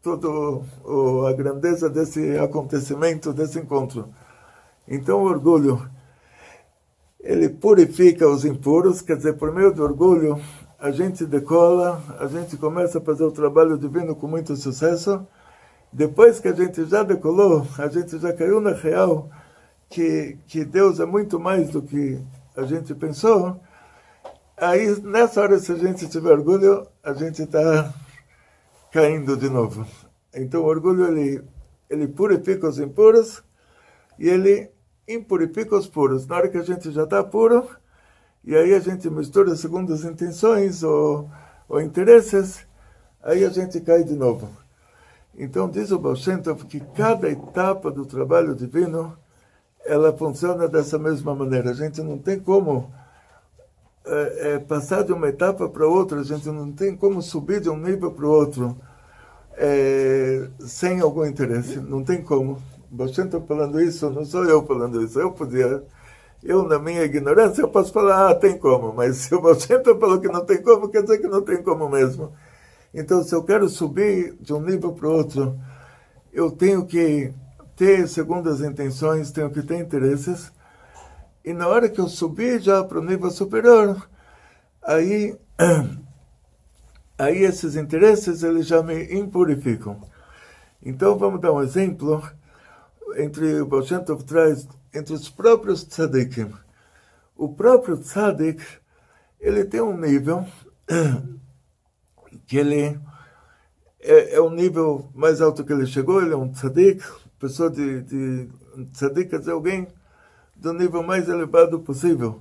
todo 0.01 0.65
o, 0.85 1.27
a 1.27 1.33
grandeza 1.33 1.91
desse 1.91 2.39
acontecimento, 2.39 3.33
desse 3.33 3.59
encontro. 3.59 4.09
Então, 4.87 5.25
o 5.25 5.27
orgulho, 5.27 5.83
ele 7.25 7.49
purifica 7.49 8.29
os 8.29 8.45
impuros, 8.45 9.01
quer 9.01 9.17
dizer, 9.17 9.39
por 9.39 9.51
meio 9.51 9.73
do 9.73 9.83
orgulho, 9.83 10.39
a 10.79 10.91
gente 10.91 11.25
decola, 11.25 12.03
a 12.21 12.27
gente 12.27 12.59
começa 12.59 12.99
a 12.99 13.01
fazer 13.01 13.25
o 13.25 13.33
trabalho 13.33 13.79
divino 13.79 14.15
com 14.15 14.29
muito 14.29 14.55
sucesso. 14.55 15.27
Depois 15.91 16.39
que 16.39 16.49
a 16.49 16.53
gente 16.53 16.85
já 16.85 17.03
decolou, 17.03 17.67
a 17.79 17.89
gente 17.89 18.19
já 18.19 18.31
caiu 18.35 18.61
na 18.61 18.73
real 18.73 19.31
que, 19.89 20.37
que 20.47 20.67
Deus 20.67 21.01
é 21.01 21.07
muito 21.07 21.41
mais 21.41 21.71
do 21.71 21.81
que 21.81 22.21
a 22.55 22.65
gente 22.65 22.95
pensou, 22.95 23.59
aí 24.55 25.01
nessa 25.01 25.41
hora, 25.41 25.59
se 25.59 25.73
a 25.73 25.77
gente 25.77 26.07
tiver 26.09 26.31
orgulho, 26.31 26.87
a 27.03 27.15
gente 27.15 27.43
está 27.43 27.91
caindo 28.93 29.35
de 29.35 29.49
novo. 29.49 29.87
Então, 30.35 30.61
o 30.63 30.67
orgulho, 30.67 31.07
ele, 31.07 31.43
ele 31.89 32.07
purifica 32.07 32.69
os 32.69 32.79
impuros 32.79 33.43
e 34.19 34.29
ele 34.29 34.74
impurifica 35.09 35.77
os 35.77 35.87
puros. 35.87 36.27
Na 36.27 36.37
hora 36.37 36.49
que 36.49 36.59
a 36.59 36.63
gente 36.63 36.91
já 36.91 37.05
está 37.05 37.23
puro, 37.23 37.69
e 38.45 38.55
aí 38.55 38.75
a 38.75 38.81
gente 38.81 39.09
mistura 39.11 39.57
segundo 39.57 39.93
as 39.93 40.05
intenções 40.05 40.83
ou, 40.83 41.31
ou 41.69 41.81
interesses, 41.81 42.67
aí 43.23 43.45
a 43.45 43.49
gente 43.49 43.81
cai 43.81 44.05
de 44.05 44.15
novo. 44.15 44.49
Então, 45.37 45.69
diz 45.69 45.91
o 45.91 45.99
Baal 45.99 46.15
Shem 46.15 46.39
Tov 46.39 46.65
que 46.67 46.81
cada 46.81 47.29
etapa 47.29 47.91
do 47.91 48.07
trabalho 48.07 48.55
divino, 48.55 49.17
ela 49.85 50.13
funciona 50.17 50.69
dessa 50.69 50.99
mesma 50.99 51.35
maneira. 51.35 51.71
A 51.71 51.75
gente 51.75 52.01
não 52.03 52.19
tem 52.19 52.39
como 52.39 52.93
é, 54.07 54.55
é, 54.55 54.59
passar 54.59 55.03
de 55.03 55.13
uma 55.13 55.29
etapa 55.29 55.69
para 55.69 55.87
outra, 55.87 56.21
a 56.21 56.25
gente 56.25 56.47
não 56.49 56.71
tem 56.71 56.97
como 56.97 57.21
subir 57.21 57.61
de 57.61 57.69
um 57.69 57.77
nível 57.77 58.13
para 58.13 58.27
o 58.27 58.31
outro 58.31 58.77
é, 59.57 60.49
sem 60.61 61.01
algum 61.01 61.25
interesse. 61.25 61.79
Não 61.79 62.05
tem 62.05 62.23
como. 62.23 62.63
Shem 63.09 63.29
Tov 63.29 63.47
falando 63.47 63.81
isso, 63.81 64.11
não 64.11 64.25
sou 64.25 64.45
eu 64.45 64.65
falando 64.67 65.03
isso. 65.03 65.19
Eu 65.19 65.33
podia, 65.33 65.83
eu 66.43 66.63
na 66.69 66.79
minha 66.79 67.03
ignorância, 67.03 67.63
eu 67.63 67.69
posso 67.69 67.93
falar, 67.93 68.31
ah, 68.31 68.35
tem 68.35 68.59
como. 68.59 68.93
Mas 68.93 69.17
se 69.17 69.35
o 69.35 69.41
Tov 69.41 70.01
falou 70.01 70.21
que 70.21 70.29
não 70.29 70.45
tem 70.45 70.63
como, 70.63 70.89
quer 70.89 71.03
dizer 71.03 71.19
que 71.19 71.27
não 71.27 71.43
tem 71.43 71.63
como 71.63 71.89
mesmo. 71.89 72.33
Então, 72.93 73.25
se 73.25 73.35
eu 73.35 73.43
quero 73.43 73.69
subir 73.69 74.37
de 74.41 74.53
um 74.53 74.61
nível 74.61 74.93
para 74.93 75.09
o 75.09 75.13
outro, 75.13 75.59
eu 76.33 76.51
tenho 76.51 76.87
que 76.87 77.33
ter 77.75 78.09
segundas 78.09 78.61
intenções, 78.61 79.33
tenho 79.33 79.51
que 79.51 79.63
ter 79.63 79.81
interesses. 79.81 80.53
E 81.45 81.53
na 81.53 81.67
hora 81.67 81.89
que 81.89 82.01
eu 82.01 82.09
subir 82.09 82.61
já 82.61 82.85
para 82.85 83.01
o 83.01 83.05
nível 83.05 83.31
superior, 83.31 84.09
aí, 84.81 85.37
aí 87.19 87.39
esses 87.43 87.75
interesses 87.75 88.45
eles 88.45 88.67
já 88.67 88.81
me 88.81 89.13
impurificam. 89.13 90.01
Então, 90.81 91.19
vamos 91.19 91.41
dar 91.41 91.53
um 91.53 91.63
exemplo 91.63 92.23
entre 93.17 93.61
o 93.61 93.67
Baal 93.67 93.85
traz 94.27 94.67
entre 94.95 95.13
os 95.13 95.29
próprios 95.29 95.85
tzadikim. 95.85 96.53
O 97.37 97.49
próprio 97.49 97.97
tzadik, 97.97 98.63
ele 99.41 99.65
tem 99.65 99.81
um 99.81 99.97
nível 99.97 100.47
que 102.47 102.57
ele 102.57 102.99
é, 104.01 104.37
é 104.37 104.41
o 104.41 104.51
nível 104.51 105.11
mais 105.15 105.41
alto 105.41 105.65
que 105.65 105.73
ele 105.73 105.87
chegou, 105.87 106.23
ele 106.23 106.33
é 106.33 106.37
um 106.37 106.53
tzadik, 106.53 107.03
pessoa 107.39 107.69
de, 107.71 108.03
de 108.03 108.49
tzadik 108.93 109.31
quer 109.31 109.41
dizer 109.41 109.53
alguém 109.53 109.89
do 110.55 110.73
nível 110.73 111.03
mais 111.03 111.29
elevado 111.29 111.81
possível. 111.81 112.41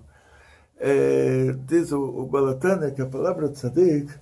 É, 0.77 1.53
diz 1.65 1.91
o, 1.91 2.01
o 2.01 2.25
Balatana 2.25 2.91
que 2.91 3.01
a 3.01 3.07
palavra 3.07 3.49
tzadik, 3.49 4.13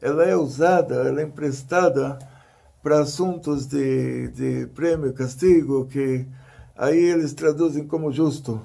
ela 0.00 0.24
é 0.24 0.36
usada, 0.36 0.96
ela 0.96 1.20
é 1.20 1.24
emprestada 1.24 2.18
para 2.86 3.00
assuntos 3.00 3.66
de, 3.66 4.28
de 4.28 4.66
prêmio, 4.68 5.12
castigo, 5.12 5.86
que 5.86 6.24
aí 6.76 6.96
eles 6.96 7.34
traduzem 7.34 7.84
como 7.84 8.12
justo. 8.12 8.64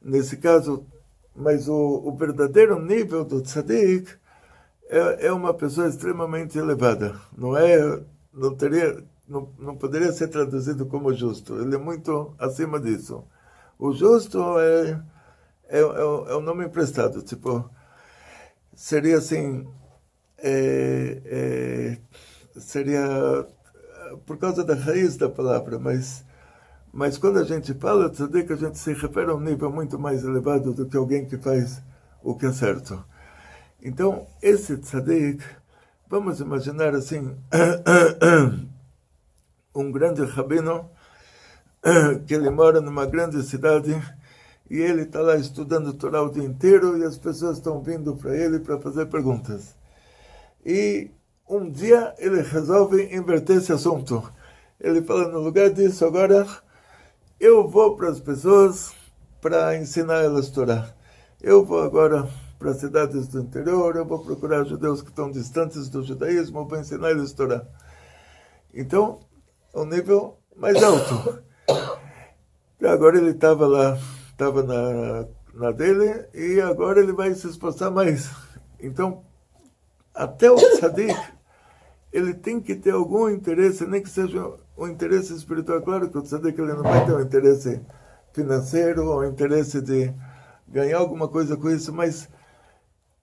Nesse 0.00 0.36
caso, 0.36 0.86
mas 1.34 1.66
o, 1.68 1.74
o 1.74 2.16
verdadeiro 2.16 2.80
nível 2.80 3.24
do 3.24 3.42
tzadik 3.42 4.12
é, 4.88 5.26
é 5.26 5.32
uma 5.32 5.52
pessoa 5.52 5.88
extremamente 5.88 6.56
elevada. 6.56 7.20
Não 7.36 7.56
é, 7.56 8.00
não 8.32 8.54
teria, 8.54 9.02
não, 9.28 9.48
não 9.58 9.76
poderia 9.76 10.12
ser 10.12 10.28
traduzido 10.28 10.86
como 10.86 11.12
justo. 11.12 11.60
Ele 11.60 11.74
é 11.74 11.78
muito 11.78 12.32
acima 12.38 12.78
disso. 12.78 13.24
O 13.76 13.92
justo 13.92 14.38
é 14.60 15.02
é, 15.68 15.80
é, 15.80 15.82
é 15.82 16.34
o 16.36 16.40
nome 16.40 16.64
emprestado. 16.64 17.22
Tipo, 17.22 17.68
seria 18.72 19.18
assim, 19.18 19.66
é, 20.38 21.22
é, 21.24 21.98
seria 22.60 23.46
por 24.26 24.38
causa 24.38 24.64
da 24.64 24.74
raiz 24.74 25.16
da 25.16 25.28
palavra, 25.28 25.78
mas 25.78 26.24
mas 26.92 27.18
quando 27.18 27.38
a 27.38 27.44
gente 27.44 27.74
fala 27.74 28.08
tzadik, 28.08 28.52
a 28.52 28.56
gente 28.56 28.78
se 28.78 28.92
refere 28.92 29.30
a 29.30 29.34
um 29.34 29.40
nível 29.40 29.70
muito 29.70 29.98
mais 29.98 30.24
elevado 30.24 30.72
do 30.72 30.86
que 30.86 30.96
alguém 30.96 31.26
que 31.26 31.36
faz 31.36 31.82
o 32.22 32.34
que 32.34 32.46
é 32.46 32.52
certo. 32.52 33.04
Então, 33.82 34.26
esse 34.42 34.76
tzadik, 34.76 35.44
vamos 36.08 36.40
imaginar 36.40 36.94
assim, 36.94 37.36
um 39.74 39.92
grande 39.92 40.24
rabino, 40.24 40.90
que 42.26 42.34
ele 42.34 42.50
mora 42.50 42.80
numa 42.80 43.06
grande 43.06 43.42
cidade 43.42 43.94
e 44.70 44.78
ele 44.78 45.02
está 45.02 45.20
lá 45.20 45.36
estudando 45.36 45.94
Torá 45.94 46.22
o 46.22 46.30
dia 46.30 46.44
inteiro 46.44 46.98
e 46.98 47.04
as 47.04 47.16
pessoas 47.16 47.58
estão 47.58 47.80
vindo 47.80 48.16
para 48.16 48.36
ele 48.36 48.58
para 48.58 48.80
fazer 48.80 49.06
perguntas. 49.06 49.76
E 50.64 51.10
um 51.48 51.70
dia 51.70 52.14
ele 52.18 52.42
resolve 52.42 53.14
inverter 53.14 53.56
esse 53.56 53.72
assunto. 53.72 54.32
Ele 54.80 55.02
fala, 55.02 55.28
no 55.28 55.40
lugar 55.40 55.70
disso, 55.70 56.04
agora 56.04 56.46
eu 57.40 57.68
vou 57.68 57.96
para 57.96 58.10
as 58.10 58.20
pessoas 58.20 58.92
para 59.40 59.76
ensinar 59.76 60.22
elas 60.22 60.48
a 60.48 60.52
Torá. 60.52 60.94
Eu 61.40 61.64
vou 61.64 61.82
agora 61.82 62.28
para 62.58 62.74
cidades 62.74 63.28
do 63.28 63.40
interior, 63.40 63.96
eu 63.96 64.04
vou 64.04 64.18
procurar 64.18 64.64
judeus 64.64 65.00
que 65.00 65.08
estão 65.08 65.30
distantes 65.30 65.88
do 65.88 66.02
judaísmo, 66.02 66.66
vou 66.66 66.78
ensinar 66.78 67.10
eles 67.10 67.32
a 67.32 67.36
Torá. 67.36 67.66
Então, 68.74 69.20
é 69.74 69.78
um 69.78 69.86
nível 69.86 70.38
mais 70.56 70.82
alto. 70.82 71.42
E 72.80 72.86
agora 72.86 73.18
ele 73.18 73.30
estava 73.30 73.66
lá, 73.66 73.98
estava 74.30 74.62
na, 74.62 75.26
na 75.54 75.72
dele, 75.72 76.26
e 76.34 76.60
agora 76.60 77.00
ele 77.00 77.12
vai 77.12 77.32
se 77.34 77.48
esforçar 77.48 77.90
mais. 77.90 78.30
Então, 78.80 79.24
até 80.14 80.50
o 80.50 80.56
tzadik, 80.56 81.16
ele 82.12 82.34
tem 82.34 82.60
que 82.60 82.74
ter 82.74 82.92
algum 82.92 83.28
interesse, 83.28 83.86
nem 83.86 84.02
que 84.02 84.08
seja 84.08 84.52
um 84.76 84.88
interesse 84.88 85.34
espiritual. 85.34 85.82
Claro 85.82 86.10
que 86.10 86.18
o 86.18 86.22
tzadik 86.22 86.58
ele 86.60 86.72
não 86.72 86.82
vai 86.82 87.04
ter 87.04 87.12
um 87.12 87.20
interesse 87.20 87.80
financeiro 88.32 89.06
ou 89.06 89.20
um 89.20 89.24
interesse 89.24 89.80
de 89.80 90.12
ganhar 90.66 90.98
alguma 90.98 91.28
coisa 91.28 91.56
com 91.56 91.70
isso, 91.70 91.92
mas 91.92 92.28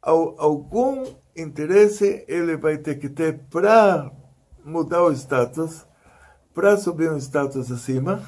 algum 0.01 1.05
interesse 1.35 2.23
ele 2.27 2.57
vai 2.57 2.77
ter 2.77 2.95
que 2.95 3.09
ter 3.09 3.39
para 3.49 4.11
mudar 4.63 5.03
o 5.03 5.11
status, 5.11 5.85
para 6.53 6.77
subir 6.77 7.11
um 7.11 7.17
status 7.17 7.71
acima. 7.71 8.21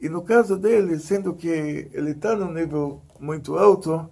E 0.00 0.08
no 0.08 0.22
caso 0.22 0.56
dele, 0.56 0.98
sendo 0.98 1.34
que 1.34 1.48
ele 1.92 2.12
está 2.12 2.34
num 2.34 2.52
nível 2.52 3.02
muito 3.18 3.58
alto, 3.58 4.08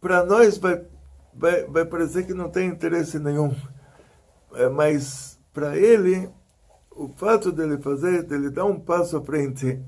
para 0.00 0.24
nós 0.24 0.58
vai, 0.58 0.84
vai, 1.34 1.64
vai 1.64 1.84
parecer 1.84 2.24
que 2.24 2.34
não 2.34 2.48
tem 2.48 2.68
interesse 2.68 3.18
nenhum. 3.18 3.54
É, 4.54 4.68
mas 4.68 5.38
para 5.52 5.76
ele, 5.76 6.28
o 6.90 7.08
fato 7.08 7.50
dele 7.52 7.78
fazer, 7.78 8.22
dele 8.24 8.50
dar 8.50 8.64
um 8.64 8.78
passo 8.78 9.16
à 9.16 9.22
frente, 9.22 9.80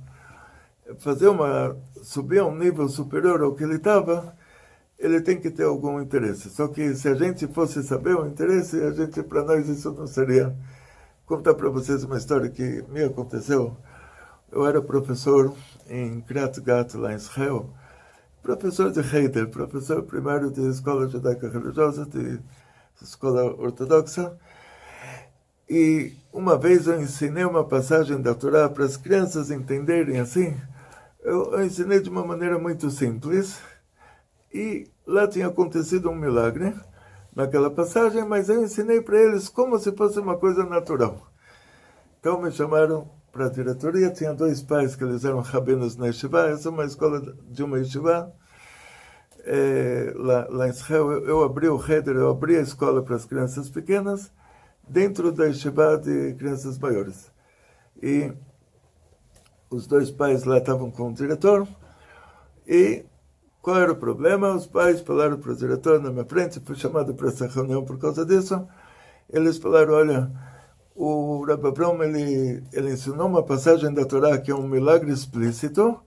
fazer 0.99 1.29
uma 1.29 1.77
subir 2.03 2.41
a 2.41 2.47
um 2.47 2.55
nível 2.55 2.89
superior 2.89 3.43
ao 3.43 3.55
que 3.55 3.65
ele 3.65 3.77
estava, 3.77 4.37
ele 4.99 5.21
tem 5.21 5.41
que 5.41 5.51
ter 5.51 5.65
algum 5.65 6.01
interesse. 6.01 6.51
Só 6.51 6.69
que 6.69 6.95
se 6.95 7.09
a 7.09 7.15
gente 7.15 7.47
fosse 7.49 7.83
saber 7.83 8.17
o 8.17 8.27
interesse, 8.27 8.81
a 8.83 8.91
gente 8.91 9.23
para 9.23 9.43
nós 9.43 9.69
isso 9.69 9.93
não 9.93 10.07
seria. 10.07 10.55
Contar 11.27 11.55
para 11.55 11.71
vocês 11.71 12.05
uma 12.05 12.19
história 12.19 12.51
que 12.51 12.85
me 12.89 13.03
aconteceu. 13.03 13.77
Eu 14.53 14.67
era 14.67 14.81
professor 14.81 15.55
em 15.89 16.21
Krat 16.21 16.61
Gat, 16.61 16.95
lá 16.97 17.13
em 17.13 17.17
Israel, 17.17 17.71
professor 18.43 18.93
de 18.93 19.01
Heider, 19.01 19.49
professor 19.49 20.03
primário 20.03 20.51
de 20.51 20.61
escola 20.69 21.09
judaica 21.09 21.49
religiosa, 21.49 22.07
de 22.07 22.39
escola 23.03 23.43
ortodoxa. 23.59 24.37
E 25.69 26.13
uma 26.33 26.59
vez 26.59 26.87
eu 26.87 27.01
ensinei 27.01 27.45
uma 27.45 27.65
passagem 27.65 28.21
da 28.21 28.35
Torá 28.35 28.69
para 28.69 28.85
as 28.85 28.97
crianças 28.97 29.51
entenderem 29.51 30.21
assim. 30.21 30.57
Eu, 31.23 31.53
eu 31.53 31.65
ensinei 31.65 32.01
de 32.01 32.11
uma 32.11 32.25
maneira 32.25 32.59
muito 32.59 32.91
simples. 32.91 33.59
E 34.53 34.87
lá 35.07 35.27
tinha 35.27 35.49
acontecido 35.49 36.11
um 36.11 36.15
milagre 36.15 36.75
naquela 37.35 37.71
passagem, 37.71 38.25
mas 38.25 38.49
eu 38.49 38.63
ensinei 38.63 39.01
para 39.01 39.19
eles 39.19 39.49
como 39.49 39.79
se 39.79 39.91
fosse 39.93 40.19
uma 40.21 40.37
coisa 40.37 40.65
natural. 40.65 41.31
Então 42.21 42.41
me 42.41 42.51
chamaram 42.53 43.11
para 43.33 43.47
a 43.47 43.51
diretoria, 43.51 44.13
tinha 44.13 44.33
dois 44.33 44.63
pais 44.63 44.95
que 44.95 45.03
eles 45.03 45.25
eram 45.25 45.41
rabinos 45.41 45.97
na 45.97 46.07
Yeshiva, 46.07 46.49
essa 46.49 46.69
é 46.69 46.71
uma 46.71 46.85
escola 46.85 47.21
de 47.51 47.65
uma 47.65 47.79
Yeshiva, 47.79 48.33
é, 49.45 50.13
lá, 50.15 50.47
lá 50.49 50.67
em 50.69 50.71
Israel, 50.71 51.11
eu, 51.11 51.27
eu 51.27 51.43
abri 51.43 51.69
o 51.69 51.77
Heder, 51.77 52.15
eu 52.15 52.31
abri 52.31 52.57
a 52.57 52.61
escola 52.61 53.03
para 53.03 53.17
as 53.17 53.25
crianças 53.25 53.69
pequenas, 53.69 54.31
dentro 54.89 55.33
da 55.33 55.47
Yeshiva 55.47 55.99
de 55.99 56.35
crianças 56.35 56.79
maiores. 56.79 57.31
E 58.03 58.33
os 59.71 59.87
dois 59.87 60.11
pais 60.11 60.45
lá 60.45 60.59
estavam 60.59 60.91
com 60.91 61.09
o 61.09 61.15
diretor, 61.15 61.67
e 62.67 63.05
qual 63.61 63.79
era 63.79 63.93
o 63.93 63.97
problema? 63.97 64.55
Os 64.55 64.67
pais 64.67 65.01
falaram 65.01 65.39
para 65.39 65.53
o 65.53 65.57
diretor 65.57 66.01
na 66.01 66.11
minha 66.11 66.25
frente, 66.25 66.61
fui 66.61 66.77
chamado 66.77 67.15
para 67.15 67.29
essa 67.29 67.47
reunião 67.47 67.85
por 67.85 67.99
causa 67.99 68.25
disso. 68.25 68.67
Eles 69.31 69.57
falaram: 69.59 69.95
olha, 69.95 70.31
o 70.95 71.45
Rabbi 71.45 71.71
ele, 72.05 72.63
ele 72.73 72.93
ensinou 72.93 73.27
uma 73.27 73.43
passagem 73.43 73.93
da 73.93 74.05
Torá 74.05 74.39
que 74.39 74.51
é 74.51 74.55
um 74.55 74.69
milagre 74.69 75.11
explícito, 75.11 75.99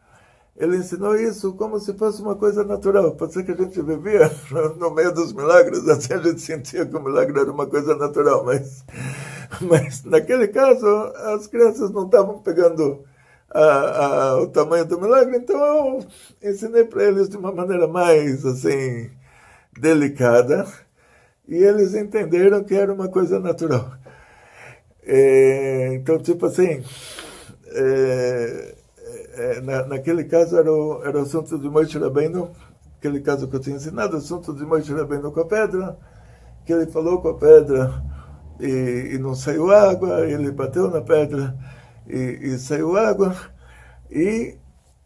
ele 0.57 0.77
ensinou 0.77 1.15
isso 1.15 1.53
como 1.53 1.79
se 1.79 1.93
fosse 1.93 2.21
uma 2.21 2.35
coisa 2.35 2.63
natural. 2.63 3.15
Pode 3.15 3.33
ser 3.33 3.43
que 3.43 3.51
a 3.51 3.55
gente 3.55 3.79
vivia 3.81 4.31
no 4.77 4.89
meio 4.91 5.13
dos 5.13 5.31
milagres, 5.31 5.87
assim 5.89 6.13
a 6.13 6.17
gente 6.17 6.41
sentia 6.41 6.85
que 6.85 6.95
o 6.95 7.03
milagre 7.03 7.39
era 7.39 7.51
uma 7.51 7.67
coisa 7.67 7.95
natural, 7.95 8.43
mas, 8.43 8.83
mas 9.61 10.03
naquele 10.03 10.47
caso 10.47 10.87
as 11.35 11.45
crianças 11.47 11.91
não 11.91 12.05
estavam 12.05 12.39
pegando 12.39 13.05
a, 13.49 13.61
a, 13.61 14.41
o 14.41 14.47
tamanho 14.47 14.85
do 14.85 14.99
milagre, 14.99 15.37
então 15.37 15.99
eu 16.41 16.51
ensinei 16.51 16.85
para 16.85 17.03
eles 17.03 17.29
de 17.29 17.37
uma 17.37 17.51
maneira 17.51 17.87
mais 17.87 18.45
assim 18.45 19.11
delicada 19.79 20.65
e 21.47 21.55
eles 21.55 21.93
entenderam 21.93 22.63
que 22.63 22.75
era 22.75 22.91
uma 22.93 23.07
coisa 23.07 23.39
natural. 23.39 23.93
É, 25.03 25.93
então, 25.93 26.19
tipo 26.19 26.45
assim, 26.47 26.83
é, 27.67 28.75
é, 29.37 29.61
na, 29.61 29.85
naquele 29.85 30.23
caso 30.23 30.57
era 30.57 30.71
o, 30.71 31.03
era 31.03 31.19
o 31.19 31.21
assunto 31.21 31.57
de 31.57 31.69
Moisés 31.69 32.01
Rabbeinu, 32.01 32.51
aquele 32.97 33.21
caso 33.21 33.47
que 33.47 33.55
eu 33.55 33.59
tinha 33.59 33.75
ensinado, 33.75 34.15
o 34.15 34.17
assunto 34.17 34.53
de 34.53 34.65
Moisés 34.65 34.97
Rabbeinu 34.97 35.31
com 35.31 35.39
a 35.39 35.45
pedra, 35.45 35.97
que 36.65 36.73
ele 36.73 36.87
falou 36.87 37.21
com 37.21 37.29
a 37.29 37.35
pedra 37.35 38.03
e, 38.59 39.11
e 39.13 39.17
não 39.19 39.35
saiu 39.35 39.71
água, 39.71 40.25
ele 40.27 40.51
bateu 40.51 40.89
na 40.89 41.01
pedra 41.01 41.55
e, 42.07 42.39
e 42.41 42.57
saiu 42.57 42.97
água, 42.97 43.35
e 44.09 44.57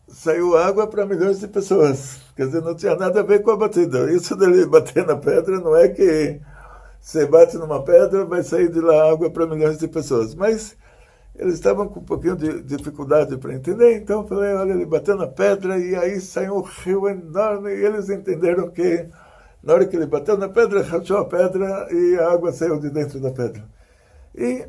saiu 0.08 0.58
água 0.58 0.88
para 0.88 1.06
milhões 1.06 1.40
de 1.40 1.48
pessoas. 1.48 2.20
Quer 2.36 2.48
dizer, 2.48 2.62
não 2.62 2.76
tinha 2.76 2.96
nada 2.96 3.20
a 3.20 3.24
ver 3.24 3.42
com 3.42 3.52
a 3.52 3.58
batida. 3.58 4.12
Isso 4.12 4.36
dele 4.36 4.66
bater 4.66 5.06
na 5.06 5.16
pedra 5.16 5.60
não 5.60 5.76
é 5.76 5.88
que 5.88 6.40
você 7.00 7.26
bate 7.26 7.58
numa 7.58 7.84
pedra, 7.84 8.26
vai 8.26 8.44
sair 8.44 8.72
de 8.72 8.80
lá 8.80 9.12
água 9.12 9.30
para 9.30 9.48
milhões 9.48 9.78
de 9.78 9.88
pessoas. 9.88 10.36
Mas 10.36 10.76
eles 11.36 11.56
estavam 11.56 11.88
com 11.88 12.00
um 12.00 12.04
pouquinho 12.04 12.36
de 12.36 12.62
dificuldade 12.62 13.38
para 13.38 13.54
entender, 13.54 13.98
então 13.98 14.28
falei, 14.28 14.54
olha, 14.54 14.74
ele 14.74 14.86
bateu 14.86 15.16
na 15.16 15.28
pedra 15.28 15.78
e 15.80 15.96
aí 15.96 16.20
saiu 16.20 16.58
um 16.58 16.62
rio 16.62 17.08
enorme 17.08 17.72
e 17.72 17.86
eles 17.86 18.10
entenderam 18.10 18.70
que 18.70 19.08
na 19.64 19.74
hora 19.74 19.86
que 19.86 19.96
ele 19.96 20.08
bateu 20.08 20.38
na 20.38 20.50
pedra, 20.50 20.82
rachou 20.82 21.18
a 21.18 21.26
pedra 21.26 21.88
e 21.92 22.18
a 22.20 22.32
água 22.32 22.52
saiu 22.52 22.80
de 22.80 22.90
dentro 22.90 23.20
da 23.20 23.32
pedra. 23.32 23.64
E 24.34 24.66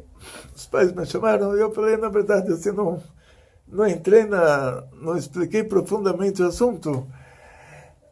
os 0.55 0.67
pais 0.67 0.93
me 0.93 1.05
chamaram 1.07 1.57
e 1.57 1.61
eu 1.61 1.73
falei, 1.73 1.97
na 1.97 2.09
verdade, 2.09 2.53
assim, 2.53 2.73
não, 2.73 3.03
não 3.67 3.87
entrei 3.87 4.25
na, 4.25 4.85
não 5.01 5.17
expliquei 5.17 5.65
profundamente 5.65 6.43
o 6.43 6.47
assunto, 6.47 7.07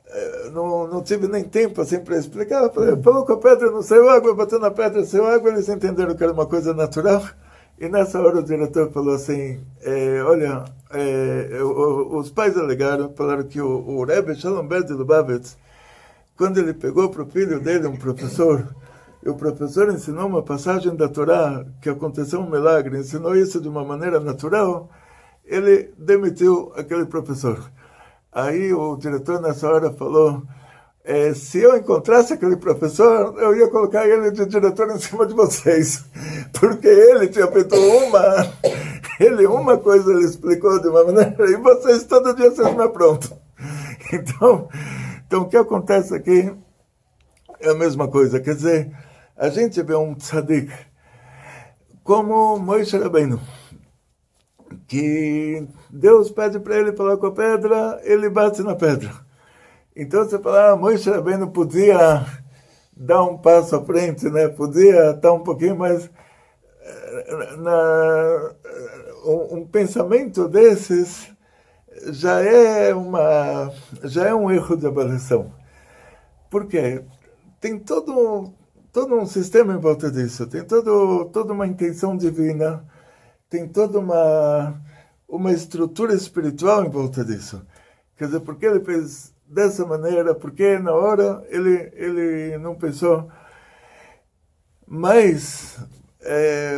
eh, 0.06 0.50
não, 0.52 0.86
não 0.86 1.02
tive 1.02 1.28
nem 1.28 1.44
tempo 1.44 1.80
assim 1.82 2.00
para 2.00 2.16
explicar. 2.16 2.64
Eu 2.64 2.72
falei, 2.72 3.02
falou 3.02 3.26
com 3.26 3.34
a 3.34 3.38
pedra, 3.38 3.70
não 3.70 3.82
saiu 3.82 4.08
água, 4.08 4.34
bateu 4.34 4.58
na 4.58 4.70
pedra, 4.70 5.04
saiu 5.04 5.26
água, 5.26 5.50
eles 5.50 5.68
entenderam 5.68 6.14
que 6.14 6.22
era 6.22 6.32
uma 6.32 6.46
coisa 6.46 6.72
natural. 6.72 7.22
E 7.80 7.88
nessa 7.88 8.20
hora 8.20 8.40
o 8.40 8.42
diretor 8.42 8.92
falou 8.92 9.14
assim, 9.14 9.58
é, 9.80 10.22
olha, 10.22 10.66
é, 10.90 11.62
os 11.62 12.30
pais 12.30 12.54
alegaram, 12.58 13.10
falaram 13.14 13.44
que 13.44 13.58
o, 13.58 13.66
o 13.66 14.04
Rebbe 14.04 14.34
Shalom 14.34 14.66
Bed 14.66 14.92
Lubavitz, 14.92 15.56
quando 16.36 16.58
ele 16.58 16.74
pegou 16.74 17.08
para 17.08 17.22
o 17.22 17.26
filho 17.26 17.58
dele, 17.58 17.86
um 17.86 17.96
professor, 17.96 18.68
e 19.24 19.30
o 19.30 19.34
professor 19.34 19.88
ensinou 19.88 20.26
uma 20.26 20.42
passagem 20.42 20.94
da 20.94 21.08
Torá, 21.08 21.64
que 21.80 21.88
aconteceu 21.88 22.40
um 22.40 22.50
milagre, 22.50 22.98
ensinou 22.98 23.34
isso 23.34 23.58
de 23.58 23.68
uma 23.68 23.82
maneira 23.82 24.20
natural, 24.20 24.90
ele 25.42 25.90
demitiu 25.96 26.74
aquele 26.76 27.06
professor. 27.06 27.64
Aí 28.30 28.74
o 28.74 28.94
diretor 28.96 29.40
nessa 29.40 29.66
hora 29.66 29.90
falou, 29.90 30.42
é, 31.11 31.35
se 31.35 31.59
eu 31.59 31.77
encontrasse 31.77 32.35
aquele 32.35 32.57
professor, 32.57 33.35
eu 33.37 33.57
ia 33.57 33.68
colocar 33.68 34.07
ele 34.09 34.31
de 34.31 34.46
diretor 34.46 34.88
em 34.90 34.99
cima 35.01 35.27
de 35.27 35.35
vocês, 35.35 36.05
porque 36.61 36.87
ele 36.87 37.27
tinha 37.27 37.49
feito 37.49 37.75
uma, 37.75 38.46
ele 39.18 39.44
uma 39.44 39.77
coisa 39.77 40.12
ele 40.12 40.25
explicou 40.25 40.81
de 40.81 40.87
uma 40.87 41.03
maneira 41.03 41.51
e 41.51 41.57
vocês 41.57 42.05
todo 42.05 42.33
dia 42.37 42.49
vocês 42.53 42.77
não 42.77 42.90
pronto. 42.90 43.37
Então, 44.12 44.68
então 45.25 45.42
o 45.42 45.49
que 45.49 45.57
acontece 45.57 46.12
aqui 46.12 46.53
é 47.61 47.70
a 47.70 47.75
mesma 47.75 48.09
coisa, 48.09 48.40
quer 48.40 48.57
dizer, 48.57 48.90
a 49.37 49.49
gente 49.49 49.81
vê 49.83 49.94
um 49.94 50.16
tzadik 50.16 50.73
como 52.03 52.59
Moisés 52.59 53.01
Rabbeinu, 53.01 53.40
que 54.88 55.64
Deus 55.88 56.33
pede 56.33 56.59
para 56.59 56.77
ele 56.77 56.92
falar 56.92 57.18
com 57.18 57.27
a 57.27 57.33
pedra, 57.33 58.01
ele 58.03 58.29
bate 58.29 58.62
na 58.62 58.75
pedra. 58.75 59.29
Então 60.00 60.24
você 60.24 60.38
fala, 60.38 60.70
ah, 60.70 60.76
Moisés 60.76 61.14
Rabbeinu 61.14 61.50
podia 61.50 62.24
dar 62.96 63.22
um 63.22 63.36
passo 63.36 63.76
à 63.76 63.84
frente, 63.84 64.30
né? 64.30 64.48
podia 64.48 65.10
estar 65.10 65.30
um 65.30 65.40
pouquinho 65.44 65.76
mais... 65.76 66.10
Eh, 66.82 67.56
na, 67.58 68.54
um, 69.26 69.58
um 69.58 69.66
pensamento 69.66 70.48
desses 70.48 71.30
já 72.12 72.40
é, 72.40 72.94
uma, 72.94 73.70
já 74.04 74.28
é 74.28 74.34
um 74.34 74.50
erro 74.50 74.74
de 74.74 74.86
avaliação. 74.86 75.52
Por 76.48 76.64
quê? 76.64 77.04
Tem 77.60 77.78
todo, 77.78 78.54
todo 78.90 79.14
um 79.14 79.26
sistema 79.26 79.74
em 79.74 79.78
volta 79.78 80.10
disso, 80.10 80.46
tem 80.46 80.64
todo, 80.64 81.26
toda 81.26 81.52
uma 81.52 81.66
intenção 81.66 82.16
divina, 82.16 82.82
tem 83.50 83.68
toda 83.68 83.98
uma, 83.98 84.80
uma 85.28 85.52
estrutura 85.52 86.14
espiritual 86.14 86.86
em 86.86 86.88
volta 86.88 87.22
disso. 87.22 87.60
Quer 88.16 88.26
dizer, 88.28 88.40
porque 88.40 88.64
ele 88.64 88.80
fez 88.80 89.38
dessa 89.50 89.84
maneira, 89.84 90.34
porque 90.34 90.78
na 90.78 90.92
hora 90.92 91.44
ele, 91.48 91.90
ele 91.94 92.58
não 92.58 92.76
pensou. 92.76 93.28
Mas, 94.86 95.78
é, 96.22 96.76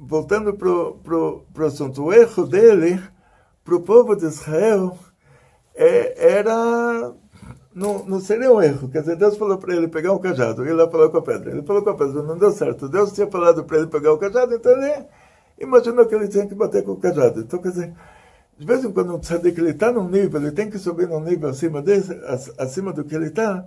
voltando 0.00 0.54
para 0.54 0.68
o 0.68 1.66
assunto, 1.66 2.04
o 2.04 2.12
erro 2.12 2.46
dele, 2.46 3.00
para 3.64 3.76
o 3.76 3.82
povo 3.82 4.16
de 4.16 4.24
Israel, 4.24 4.98
é, 5.74 6.34
era. 6.36 7.14
Não, 7.74 8.04
não 8.04 8.18
seria 8.18 8.50
um 8.50 8.60
erro. 8.60 8.88
Quer 8.88 9.00
dizer, 9.00 9.16
Deus 9.16 9.36
falou 9.36 9.56
para 9.58 9.76
ele 9.76 9.86
pegar 9.86 10.12
um 10.12 10.18
cajado, 10.18 10.66
ele 10.66 10.90
falou 10.90 11.10
com 11.10 11.18
a 11.18 11.22
pedra. 11.22 11.52
Ele 11.52 11.62
falou 11.62 11.82
com 11.82 11.90
a 11.90 11.96
pedra, 11.96 12.22
não 12.22 12.36
deu 12.36 12.50
certo. 12.50 12.88
Deus 12.88 13.12
tinha 13.12 13.30
falado 13.30 13.64
para 13.64 13.78
ele 13.78 13.86
pegar 13.86 14.12
o 14.12 14.18
cajado, 14.18 14.54
então 14.54 14.72
ele 14.72 15.06
imaginou 15.60 16.06
que 16.06 16.14
ele 16.14 16.26
tinha 16.28 16.46
que 16.46 16.54
bater 16.54 16.82
com 16.82 16.92
o 16.92 16.96
cajado. 16.96 17.40
Então, 17.40 17.60
quer 17.60 17.70
dizer, 17.70 17.94
de 18.58 18.66
vez 18.66 18.84
em 18.84 18.90
quando 18.90 19.14
um 19.14 19.20
tzadik 19.20 19.58
ele 19.60 19.70
está 19.70 19.92
num 19.92 20.08
nível, 20.08 20.42
ele 20.42 20.50
tem 20.50 20.68
que 20.68 20.78
subir 20.78 21.06
num 21.06 21.20
nível 21.20 21.48
acima 21.48 21.80
desse, 21.80 22.12
acima 22.58 22.92
do 22.92 23.04
que 23.04 23.14
ele 23.14 23.26
está. 23.26 23.64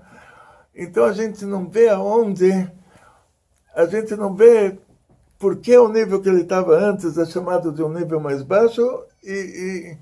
Então 0.75 1.05
a 1.05 1.13
gente 1.13 1.45
não 1.45 1.69
vê 1.69 1.87
aonde, 1.87 2.69
a 3.73 3.85
gente 3.85 4.15
não 4.17 4.35
vê 4.35 4.77
por 5.39 5.57
que 5.57 5.77
o 5.77 5.87
nível 5.87 6.21
que 6.21 6.27
ele 6.27 6.41
estava 6.41 6.77
antes 6.77 7.17
é 7.17 7.25
chamado 7.25 7.71
de 7.71 7.81
um 7.81 7.87
nível 7.87 8.19
mais 8.19 8.43
baixo 8.43 8.81
e, 9.23 9.97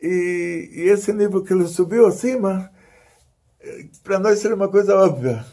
e, 0.00 0.08
e, 0.08 0.70
e 0.72 0.88
esse 0.88 1.12
nível 1.12 1.44
que 1.44 1.52
ele 1.52 1.66
subiu 1.66 2.06
acima, 2.06 2.70
para 4.02 4.18
nós 4.18 4.38
seria 4.38 4.56
uma 4.56 4.68
coisa 4.68 4.96
óbvia. 4.96 5.44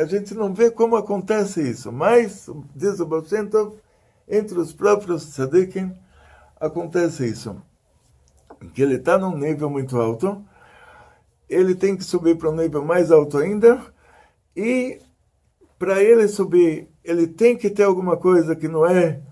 A 0.00 0.04
gente 0.04 0.34
não 0.34 0.54
vê 0.54 0.70
como 0.70 0.94
acontece 0.94 1.68
isso, 1.68 1.90
mas, 1.90 2.48
diz 2.76 3.00
o 3.00 3.06
Balshentov, 3.06 3.76
entre 4.28 4.58
os 4.58 4.72
próprios 4.72 5.26
tzadikim 5.30 5.92
acontece 6.60 7.26
isso 7.26 7.60
que 8.74 8.82
ele 8.82 8.96
está 8.96 9.18
num 9.18 9.36
nível 9.36 9.70
muito 9.70 9.98
alto, 9.98 10.44
ele 11.48 11.74
tem 11.74 11.96
que 11.96 12.04
subir 12.04 12.36
para 12.36 12.50
um 12.50 12.56
nível 12.56 12.84
mais 12.84 13.10
alto 13.10 13.38
ainda, 13.38 13.80
e 14.56 15.00
para 15.78 16.02
ele 16.02 16.26
subir, 16.28 16.88
ele 17.04 17.26
tem 17.26 17.56
que 17.56 17.70
ter 17.70 17.84
alguma 17.84 18.16
coisa 18.16 18.56
que 18.56 18.68
não 18.68 18.84
é, 18.84 19.22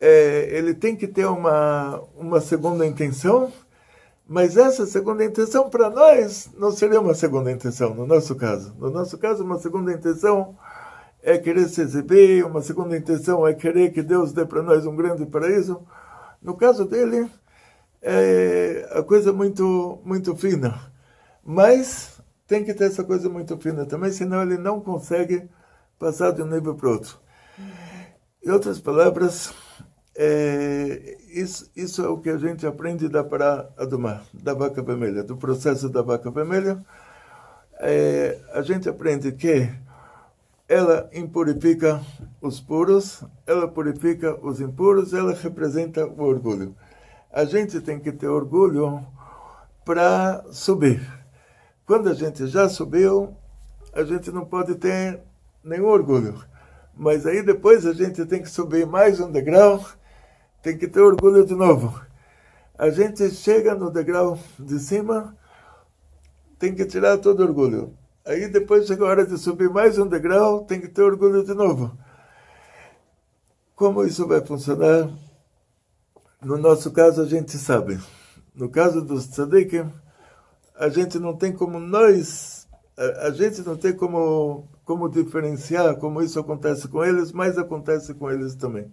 é, 0.00 0.48
ele 0.56 0.74
tem 0.74 0.96
que 0.96 1.06
ter 1.06 1.26
uma, 1.26 2.02
uma 2.16 2.40
segunda 2.40 2.84
intenção, 2.86 3.52
mas 4.26 4.56
essa 4.56 4.86
segunda 4.86 5.24
intenção 5.24 5.68
para 5.68 5.90
nós 5.90 6.50
não 6.58 6.72
seria 6.72 7.00
uma 7.00 7.14
segunda 7.14 7.52
intenção, 7.52 7.94
no 7.94 8.06
nosso 8.06 8.34
caso. 8.34 8.74
No 8.78 8.90
nosso 8.90 9.18
caso, 9.18 9.44
uma 9.44 9.58
segunda 9.58 9.92
intenção 9.92 10.56
é 11.22 11.38
querer 11.38 11.68
se 11.68 11.82
exibir, 11.82 12.44
uma 12.44 12.62
segunda 12.62 12.96
intenção 12.96 13.46
é 13.46 13.54
querer 13.54 13.92
que 13.92 14.02
Deus 14.02 14.32
dê 14.32 14.44
para 14.44 14.62
nós 14.62 14.86
um 14.86 14.96
grande 14.96 15.24
paraíso. 15.26 15.80
No 16.42 16.56
caso 16.56 16.84
dele, 16.84 17.30
é 18.02 18.88
a 18.90 19.02
coisa 19.02 19.32
muito, 19.32 20.00
muito 20.04 20.34
fina. 20.34 20.92
Mas 21.44 22.20
tem 22.46 22.64
que 22.64 22.74
ter 22.74 22.84
essa 22.84 23.04
coisa 23.04 23.28
muito 23.28 23.56
fina 23.58 23.86
também, 23.86 24.10
senão 24.10 24.42
ele 24.42 24.58
não 24.58 24.80
consegue 24.80 25.48
passar 25.98 26.32
de 26.32 26.42
um 26.42 26.46
nível 26.46 26.74
para 26.74 26.90
outro. 26.90 27.18
Em 28.44 28.50
outras 28.50 28.80
palavras, 28.80 29.54
é, 30.16 31.16
isso, 31.30 31.70
isso 31.76 32.02
é 32.02 32.08
o 32.08 32.18
que 32.18 32.28
a 32.28 32.36
gente 32.36 32.66
aprende 32.66 33.08
da 33.08 33.22
Pará 33.22 33.68
Adumá, 33.78 34.22
da 34.34 34.52
vaca 34.52 34.82
vermelha, 34.82 35.22
do 35.22 35.36
processo 35.36 35.88
da 35.88 36.02
vaca 36.02 36.30
vermelha. 36.30 36.84
É, 37.78 38.38
a 38.52 38.62
gente 38.62 38.88
aprende 38.88 39.32
que 39.32 39.72
ela 40.68 41.08
impurifica 41.12 42.00
os 42.40 42.60
puros, 42.60 43.24
ela 43.46 43.68
purifica 43.68 44.36
os 44.44 44.60
impuros, 44.60 45.12
ela 45.12 45.32
representa 45.32 46.04
o 46.06 46.22
orgulho 46.22 46.74
a 47.32 47.46
gente 47.46 47.80
tem 47.80 47.98
que 47.98 48.12
ter 48.12 48.28
orgulho 48.28 49.04
para 49.86 50.44
subir. 50.52 51.00
Quando 51.86 52.10
a 52.10 52.14
gente 52.14 52.46
já 52.46 52.68
subiu, 52.68 53.34
a 53.94 54.04
gente 54.04 54.30
não 54.30 54.44
pode 54.44 54.74
ter 54.74 55.18
nenhum 55.64 55.86
orgulho. 55.86 56.44
Mas 56.94 57.26
aí 57.26 57.42
depois 57.42 57.86
a 57.86 57.94
gente 57.94 58.26
tem 58.26 58.42
que 58.42 58.50
subir 58.50 58.86
mais 58.86 59.18
um 59.18 59.32
degrau, 59.32 59.82
tem 60.62 60.76
que 60.76 60.86
ter 60.86 61.00
orgulho 61.00 61.46
de 61.46 61.54
novo. 61.54 62.00
a 62.78 62.90
gente 62.90 63.30
chega 63.30 63.74
no 63.74 63.90
degrau 63.90 64.38
de 64.58 64.78
cima, 64.78 65.36
tem 66.58 66.74
que 66.74 66.84
tirar 66.84 67.16
todo 67.18 67.42
orgulho. 67.42 67.96
Aí 68.26 68.46
depois 68.48 68.86
chega 68.86 69.04
a 69.04 69.08
hora 69.08 69.26
de 69.26 69.38
subir 69.38 69.70
mais 69.70 69.98
um 69.98 70.06
degrau, 70.06 70.64
tem 70.64 70.80
que 70.80 70.88
ter 70.88 71.02
orgulho 71.02 71.44
de 71.44 71.54
novo. 71.54 71.96
Como 73.74 74.04
isso 74.04 74.26
vai 74.26 74.40
funcionar? 74.44 75.10
No 76.44 76.58
nosso 76.58 76.90
caso, 76.90 77.22
a 77.22 77.26
gente 77.26 77.56
sabe. 77.56 78.00
No 78.54 78.68
caso 78.68 79.00
dos 79.00 79.26
tzadikim, 79.26 79.90
a 80.74 80.88
gente 80.88 81.18
não 81.18 81.36
tem 81.36 81.52
como 81.52 81.78
nós, 81.78 82.66
a, 82.96 83.28
a, 83.28 83.30
gente 83.30 83.62
não 83.62 83.76
tem 83.76 83.94
como, 83.94 84.68
como 84.84 85.08
diferenciar 85.08 85.96
como 85.96 86.20
isso 86.20 86.40
acontece 86.40 86.88
com 86.88 87.04
eles, 87.04 87.32
mas 87.32 87.56
acontece 87.56 88.12
com 88.14 88.30
eles 88.30 88.54
também. 88.54 88.92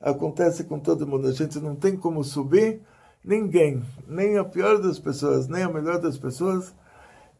Acontece 0.00 0.64
com 0.64 0.78
todo 0.78 1.06
mundo. 1.06 1.26
A 1.26 1.32
gente 1.32 1.58
não 1.58 1.74
tem 1.74 1.96
como 1.96 2.22
subir, 2.22 2.80
ninguém, 3.24 3.82
nem 4.06 4.38
a 4.38 4.44
pior 4.44 4.80
das 4.80 4.98
pessoas, 4.98 5.48
nem 5.48 5.62
a 5.62 5.68
melhor 5.68 5.98
das 6.00 6.16
pessoas, 6.16 6.74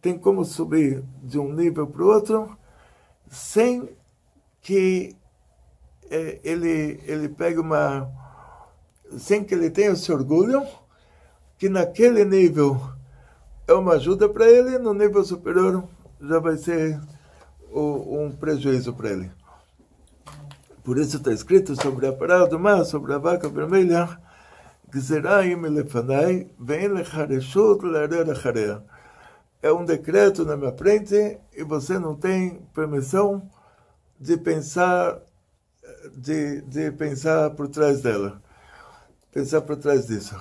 tem 0.00 0.18
como 0.18 0.44
subir 0.44 1.04
de 1.22 1.38
um 1.38 1.52
nível 1.52 1.86
para 1.86 2.02
o 2.02 2.08
outro 2.08 2.56
sem 3.28 3.88
que 4.60 5.14
é, 6.10 6.40
ele, 6.42 7.00
ele 7.06 7.28
pegue 7.28 7.60
uma. 7.60 8.10
Sem 9.18 9.44
que 9.44 9.54
ele 9.54 9.70
tenha 9.70 9.90
esse 9.90 10.10
orgulho, 10.12 10.66
que 11.58 11.68
naquele 11.68 12.24
nível 12.24 12.80
é 13.66 13.72
uma 13.72 13.94
ajuda 13.94 14.28
para 14.28 14.48
ele, 14.48 14.78
no 14.78 14.94
nível 14.94 15.24
superior 15.24 15.84
já 16.20 16.38
vai 16.38 16.56
ser 16.56 17.00
o, 17.70 18.20
um 18.20 18.32
prejuízo 18.32 18.92
para 18.92 19.10
ele. 19.10 19.30
Por 20.82 20.98
isso 20.98 21.16
está 21.18 21.32
escrito 21.32 21.80
sobre 21.80 22.06
a 22.06 22.12
parada 22.12 22.46
do 22.46 22.58
mar, 22.58 22.84
sobre 22.84 23.12
a 23.12 23.18
vaca 23.18 23.48
vermelha, 23.48 24.18
é 29.62 29.72
um 29.72 29.84
decreto 29.84 30.44
na 30.44 30.56
minha 30.56 30.72
frente 30.72 31.38
e 31.54 31.62
você 31.62 31.98
não 31.98 32.16
tem 32.16 32.60
permissão 32.74 33.48
de 34.18 34.36
pensar 34.36 35.20
de, 36.16 36.62
de 36.62 36.90
pensar 36.90 37.50
por 37.50 37.68
trás 37.68 38.00
dela, 38.00 38.42
pensar 39.32 39.62
por 39.62 39.76
trás 39.76 40.06
disso. 40.06 40.36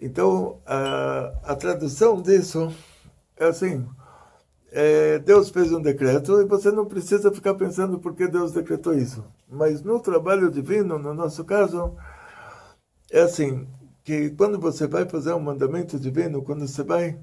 Então, 0.00 0.60
a, 0.66 1.32
a 1.44 1.56
tradução 1.56 2.20
disso 2.20 2.72
é 3.36 3.46
assim: 3.46 3.86
é, 4.72 5.18
Deus 5.18 5.50
fez 5.50 5.72
um 5.72 5.80
decreto 5.80 6.40
e 6.40 6.44
você 6.44 6.70
não 6.70 6.86
precisa 6.86 7.32
ficar 7.32 7.54
pensando 7.54 7.98
por 7.98 8.14
que 8.14 8.26
Deus 8.26 8.52
decretou 8.52 8.94
isso. 8.94 9.24
Mas 9.48 9.82
no 9.82 10.00
trabalho 10.00 10.50
divino, 10.50 10.98
no 10.98 11.14
nosso 11.14 11.44
caso, 11.44 11.96
é 13.10 13.20
assim: 13.20 13.66
que 14.04 14.30
quando 14.30 14.58
você 14.60 14.86
vai 14.86 15.08
fazer 15.08 15.32
um 15.32 15.40
mandamento 15.40 15.98
divino, 15.98 16.42
quando 16.42 16.68
você 16.68 16.82
vai 16.82 17.18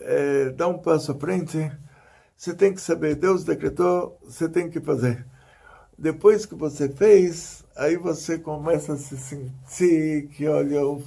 é, 0.00 0.50
dar 0.50 0.68
um 0.68 0.78
passo 0.78 1.12
à 1.12 1.14
frente, 1.14 1.70
você 2.36 2.52
tem 2.52 2.74
que 2.74 2.80
saber, 2.80 3.14
Deus 3.14 3.44
decretou, 3.44 4.18
você 4.24 4.48
tem 4.48 4.68
que 4.68 4.80
fazer. 4.80 5.24
Depois 6.02 6.44
que 6.44 6.56
você 6.56 6.88
fez, 6.88 7.62
aí 7.76 7.96
você 7.96 8.36
começa 8.36 8.94
a 8.94 8.98
se 8.98 9.16
sentir 9.16 10.26
que, 10.30 10.48
olha, 10.48 10.74
eu 10.74 11.00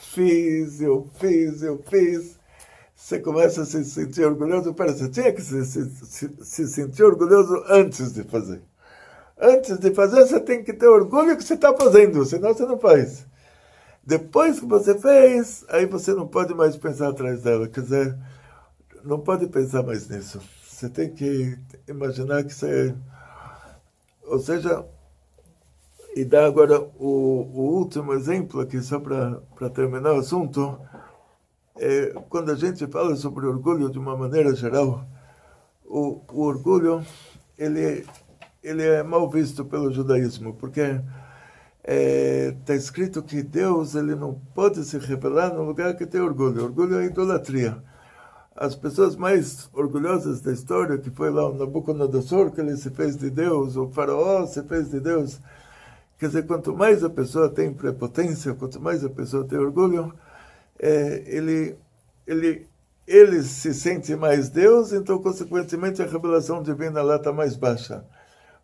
fiz, 0.00 0.80
eu 0.80 1.08
fiz, 1.20 1.62
eu 1.62 1.80
fiz. 1.88 2.40
Você 2.92 3.20
começa 3.20 3.62
a 3.62 3.64
se 3.64 3.84
sentir 3.84 4.24
orgulhoso. 4.24 4.74
Pera, 4.74 4.92
você 4.92 5.08
tinha 5.08 5.32
que 5.32 5.40
se, 5.40 5.64
se, 5.64 5.88
se, 5.90 6.44
se 6.44 6.66
sentir 6.66 7.04
orgulhoso 7.04 7.62
antes 7.68 8.12
de 8.12 8.24
fazer. 8.24 8.60
Antes 9.40 9.78
de 9.78 9.94
fazer, 9.94 10.26
você 10.26 10.40
tem 10.40 10.64
que 10.64 10.72
ter 10.72 10.88
orgulho 10.88 11.36
que 11.36 11.44
você 11.44 11.54
está 11.54 11.72
fazendo, 11.76 12.24
senão 12.24 12.52
você 12.52 12.66
não 12.66 12.80
faz. 12.80 13.24
Depois 14.04 14.58
que 14.58 14.66
você 14.66 14.98
fez, 14.98 15.64
aí 15.68 15.86
você 15.86 16.12
não 16.14 16.26
pode 16.26 16.52
mais 16.52 16.76
pensar 16.76 17.10
atrás 17.10 17.42
dela. 17.42 17.68
Quer 17.68 17.82
dizer, 17.82 18.18
não 19.04 19.20
pode 19.20 19.46
pensar 19.46 19.84
mais 19.84 20.08
nisso. 20.08 20.40
Você 20.68 20.88
tem 20.88 21.14
que 21.14 21.56
imaginar 21.86 22.42
que 22.42 22.52
você 22.52 22.92
ou 24.24 24.38
seja, 24.38 24.84
e 26.14 26.24
dar 26.24 26.44
agora 26.44 26.80
o, 26.80 27.48
o 27.54 27.78
último 27.78 28.12
exemplo 28.12 28.60
aqui, 28.60 28.80
só 28.82 29.00
para 29.00 29.70
terminar 29.70 30.12
o 30.12 30.18
assunto, 30.18 30.78
é, 31.76 32.14
quando 32.28 32.52
a 32.52 32.54
gente 32.54 32.86
fala 32.86 33.16
sobre 33.16 33.46
orgulho 33.46 33.90
de 33.90 33.98
uma 33.98 34.16
maneira 34.16 34.54
geral, 34.54 35.06
o, 35.84 36.20
o 36.32 36.42
orgulho 36.42 37.04
ele, 37.58 38.06
ele 38.62 38.82
é 38.82 39.02
mal 39.02 39.28
visto 39.30 39.64
pelo 39.64 39.92
judaísmo, 39.92 40.54
porque 40.54 40.80
está 40.80 41.02
é, 41.84 42.56
tá 42.64 42.74
escrito 42.74 43.22
que 43.22 43.42
Deus 43.42 43.94
ele 43.94 44.14
não 44.14 44.34
pode 44.54 44.84
se 44.84 44.98
revelar 44.98 45.52
no 45.52 45.64
lugar 45.64 45.96
que 45.96 46.06
tem 46.06 46.20
orgulho. 46.20 46.64
Orgulho 46.64 47.00
é 47.00 47.06
idolatria 47.06 47.82
as 48.54 48.74
pessoas 48.74 49.16
mais 49.16 49.68
orgulhosas 49.72 50.40
da 50.40 50.52
história, 50.52 50.98
que 50.98 51.10
foi 51.10 51.30
lá 51.30 51.48
o 51.48 51.54
Nabucodonosor, 51.54 52.50
que 52.50 52.60
ele 52.60 52.76
se 52.76 52.90
fez 52.90 53.16
de 53.16 53.30
Deus, 53.30 53.76
o 53.76 53.88
faraó 53.88 54.46
se 54.46 54.62
fez 54.62 54.90
de 54.90 55.00
Deus. 55.00 55.40
Quer 56.18 56.26
dizer, 56.26 56.46
quanto 56.46 56.76
mais 56.76 57.02
a 57.02 57.10
pessoa 57.10 57.48
tem 57.48 57.72
prepotência, 57.72 58.54
quanto 58.54 58.80
mais 58.80 59.04
a 59.04 59.08
pessoa 59.08 59.44
tem 59.44 59.58
orgulho, 59.58 60.12
é, 60.78 61.22
ele, 61.26 61.76
ele, 62.26 62.66
ele 63.06 63.42
se 63.42 63.72
sente 63.74 64.14
mais 64.14 64.48
Deus, 64.48 64.92
então, 64.92 65.18
consequentemente, 65.20 66.02
a 66.02 66.06
revelação 66.06 66.62
divina 66.62 67.02
lá 67.02 67.16
está 67.16 67.32
mais 67.32 67.56
baixa. 67.56 68.04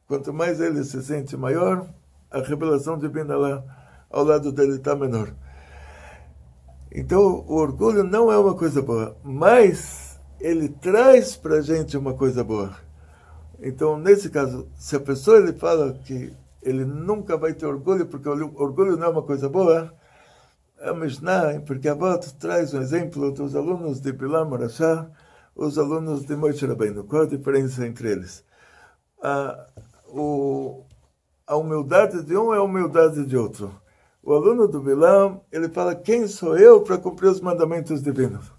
Quanto 0.07 0.33
mais 0.33 0.61
ele 0.61 0.85
se 0.85 1.03
sente 1.03 1.37
maior, 1.37 1.88
a 2.31 2.40
revelação 2.40 2.98
divina 2.98 3.37
lá 3.37 3.64
ao 4.11 4.24
lado 4.24 4.53
dele 4.53 4.77
está 4.77 4.94
menor. 4.94 5.33
Então, 6.90 7.44
o 7.46 7.55
orgulho 7.55 8.03
não 8.03 8.33
é 8.33 8.38
uma 8.38 8.55
coisa 8.55 8.81
boa, 8.81 9.16
mas 9.22 10.18
ele 10.40 10.68
traz 10.68 11.37
para 11.37 11.57
a 11.57 11.61
gente 11.61 11.96
uma 11.96 12.14
coisa 12.14 12.42
boa. 12.42 12.74
Então, 13.61 13.98
nesse 13.98 14.31
caso, 14.31 14.68
se 14.74 14.96
a 14.96 15.01
pessoa 15.01 15.38
ele 15.38 15.53
fala 15.53 15.92
que 16.05 16.33
ele 16.62 16.85
nunca 16.85 17.37
vai 17.37 17.53
ter 17.53 17.66
orgulho, 17.66 18.07
porque 18.07 18.29
o 18.29 18.55
orgulho 18.57 18.96
não 18.96 19.07
é 19.07 19.11
uma 19.11 19.22
coisa 19.22 19.48
boa, 19.48 19.92
a 20.81 20.92
Mishnah, 20.94 21.61
porque 21.66 21.88
a 21.88 21.94
volta 21.94 22.29
traz 22.38 22.72
um 22.72 22.81
exemplo 22.81 23.33
dos 23.33 23.55
alunos 23.55 24.01
de 24.01 24.12
Bilam 24.12 24.48
Marashá, 24.48 25.09
os 25.55 25.77
alunos 25.77 26.24
de 26.24 26.37
Moshe 26.37 26.64
Rabbeinu. 26.64 27.05
Qual 27.05 27.22
a 27.22 27.27
diferença 27.27 27.85
entre 27.87 28.12
eles? 28.12 28.44
A, 29.20 29.66
o, 30.07 30.85
a 31.46 31.57
humildade 31.57 32.22
de 32.22 32.37
um 32.37 32.55
é 32.55 32.59
a 32.59 32.62
humildade 32.62 33.27
de 33.27 33.37
outro. 33.37 33.74
O 34.28 34.34
aluno 34.34 34.68
do 34.68 34.78
Bilam, 34.82 35.40
ele 35.50 35.70
fala, 35.70 35.94
quem 35.94 36.26
sou 36.26 36.54
eu 36.54 36.82
para 36.82 36.98
cumprir 36.98 37.30
os 37.30 37.40
mandamentos 37.40 38.02
divinos? 38.02 38.52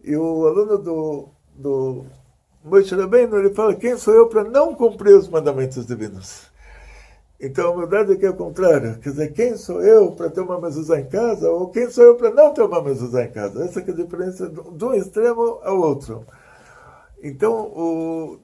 E 0.00 0.16
o 0.16 0.46
aluno 0.46 0.78
do, 0.78 1.28
do 1.56 2.04
Moshe 2.64 2.94
Rabbeinu, 2.94 3.36
ele 3.36 3.52
fala, 3.52 3.74
quem 3.74 3.98
sou 3.98 4.14
eu 4.14 4.28
para 4.28 4.44
não 4.44 4.76
cumprir 4.76 5.16
os 5.16 5.28
mandamentos 5.28 5.84
divinos? 5.86 6.42
Então, 7.40 7.66
a 7.66 7.70
humildade 7.72 8.12
aqui 8.12 8.24
é 8.24 8.30
o 8.30 8.36
contrário. 8.36 8.96
Quer 9.00 9.10
dizer, 9.10 9.32
quem 9.32 9.56
sou 9.56 9.82
eu 9.82 10.12
para 10.12 10.30
ter 10.30 10.40
uma 10.40 10.60
mezuzá 10.60 11.00
em 11.00 11.08
casa 11.08 11.50
ou 11.50 11.68
quem 11.70 11.90
sou 11.90 12.04
eu 12.04 12.14
para 12.14 12.30
não 12.30 12.54
ter 12.54 12.62
uma 12.62 12.80
mezuzá 12.80 13.24
em 13.24 13.32
casa? 13.32 13.64
Essa 13.64 13.80
é 13.80 13.82
a 13.82 13.96
diferença 13.96 14.48
de 14.48 14.84
um 14.84 14.94
extremo 14.94 15.58
ao 15.64 15.80
outro. 15.80 16.24
Então, 17.20 17.52
o, 17.52 18.38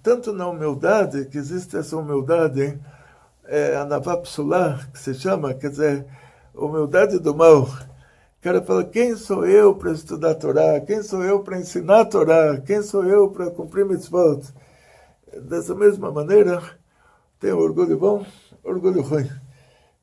tanto 0.00 0.32
na 0.32 0.46
humildade, 0.46 1.24
que 1.24 1.38
existe 1.38 1.76
essa 1.76 1.96
humildade 1.96 2.78
é, 3.46 3.76
Anavapsulah, 3.76 4.88
que 4.92 4.98
se 4.98 5.14
chama, 5.14 5.54
quer 5.54 5.70
dizer, 5.70 6.06
humildade 6.54 7.18
do 7.18 7.34
mal. 7.34 7.62
O 7.62 8.42
cara 8.42 8.62
fala, 8.62 8.84
quem 8.84 9.16
sou 9.16 9.46
eu 9.46 9.74
para 9.74 9.92
estudar 9.92 10.32
a 10.32 10.34
Torá? 10.34 10.80
Quem 10.80 11.02
sou 11.02 11.22
eu 11.22 11.40
para 11.40 11.58
ensinar 11.58 12.00
a 12.00 12.04
Torá? 12.04 12.60
Quem 12.60 12.82
sou 12.82 13.04
eu 13.04 13.30
para 13.30 13.50
cumprir 13.50 13.86
mitzvot? 13.86 14.42
Dessa 15.42 15.74
mesma 15.74 16.10
maneira, 16.12 16.62
tem 17.40 17.52
orgulho 17.52 17.98
bom, 17.98 18.24
orgulho 18.62 19.02
ruim. 19.02 19.28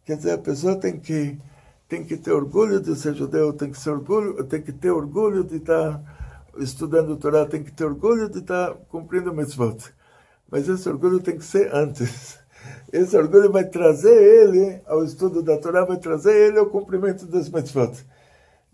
Quer 0.05 0.17
dizer, 0.17 0.31
a 0.31 0.37
pessoa 0.37 0.75
tem 0.75 0.99
que 0.99 1.37
tem 1.87 2.05
que 2.05 2.15
ter 2.15 2.31
orgulho 2.31 2.79
de 2.79 2.95
ser 2.95 3.13
judeu, 3.13 3.51
tem 3.51 3.69
que 3.69 3.77
ser 3.77 3.89
orgulho, 3.89 4.41
tem 4.45 4.61
que 4.61 4.71
ter 4.71 4.91
orgulho 4.91 5.43
de 5.43 5.57
estar 5.57 6.01
estudando 6.57 7.17
Torá, 7.17 7.45
tem 7.45 7.61
que 7.61 7.71
ter 7.71 7.83
orgulho 7.83 8.29
de 8.29 8.39
estar 8.39 8.75
cumprindo 8.87 9.33
mitzvot. 9.33 9.93
Mas 10.49 10.69
esse 10.69 10.87
orgulho 10.87 11.19
tem 11.19 11.37
que 11.37 11.43
ser 11.43 11.73
antes. 11.75 12.39
Esse 12.91 13.15
orgulho 13.15 13.51
vai 13.51 13.63
trazer 13.63 14.13
ele 14.13 14.81
ao 14.85 15.03
estudo 15.03 15.41
da 15.41 15.57
Torá, 15.57 15.85
vai 15.85 15.97
trazer 15.97 16.35
ele 16.35 16.59
ao 16.59 16.65
cumprimento 16.65 17.25
das 17.25 17.49
mitzvot. 17.49 18.05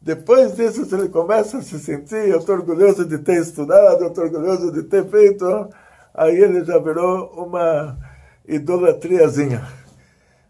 Depois 0.01 0.55
disso, 0.55 0.85
se 0.85 0.95
ele 0.95 1.09
começa 1.09 1.57
a 1.57 1.61
se 1.61 1.77
sentir, 1.79 2.29
eu 2.29 2.39
estou 2.39 2.55
orgulhoso 2.55 3.05
de 3.05 3.17
ter 3.17 3.41
estudado, 3.41 4.03
eu 4.03 4.07
estou 4.07 4.23
orgulhoso 4.23 4.71
de 4.71 4.83
ter 4.83 5.05
feito, 5.07 5.69
aí 6.13 6.35
ele 6.37 6.63
já 6.63 6.79
virou 6.79 7.31
uma 7.45 7.97
idolatriazinha. 8.47 9.67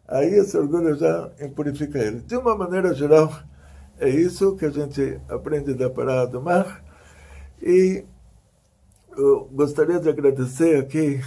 Aí 0.07 0.33
esse 0.35 0.55
orgulho 0.57 0.95
já 0.95 1.31
impurifica 1.41 1.99
ele. 1.99 2.21
De 2.21 2.37
uma 2.37 2.55
maneira 2.55 2.93
geral, 2.93 3.33
é 3.99 4.07
isso 4.07 4.55
que 4.55 4.65
a 4.65 4.69
gente 4.69 5.19
aprende 5.27 5.73
da 5.73 5.89
parada 5.89 6.27
do 6.27 6.41
mar. 6.41 6.83
E 7.61 8.05
eu 9.17 9.49
gostaria 9.51 9.99
de 9.99 10.07
agradecer 10.07 10.77
aqui 10.77 11.19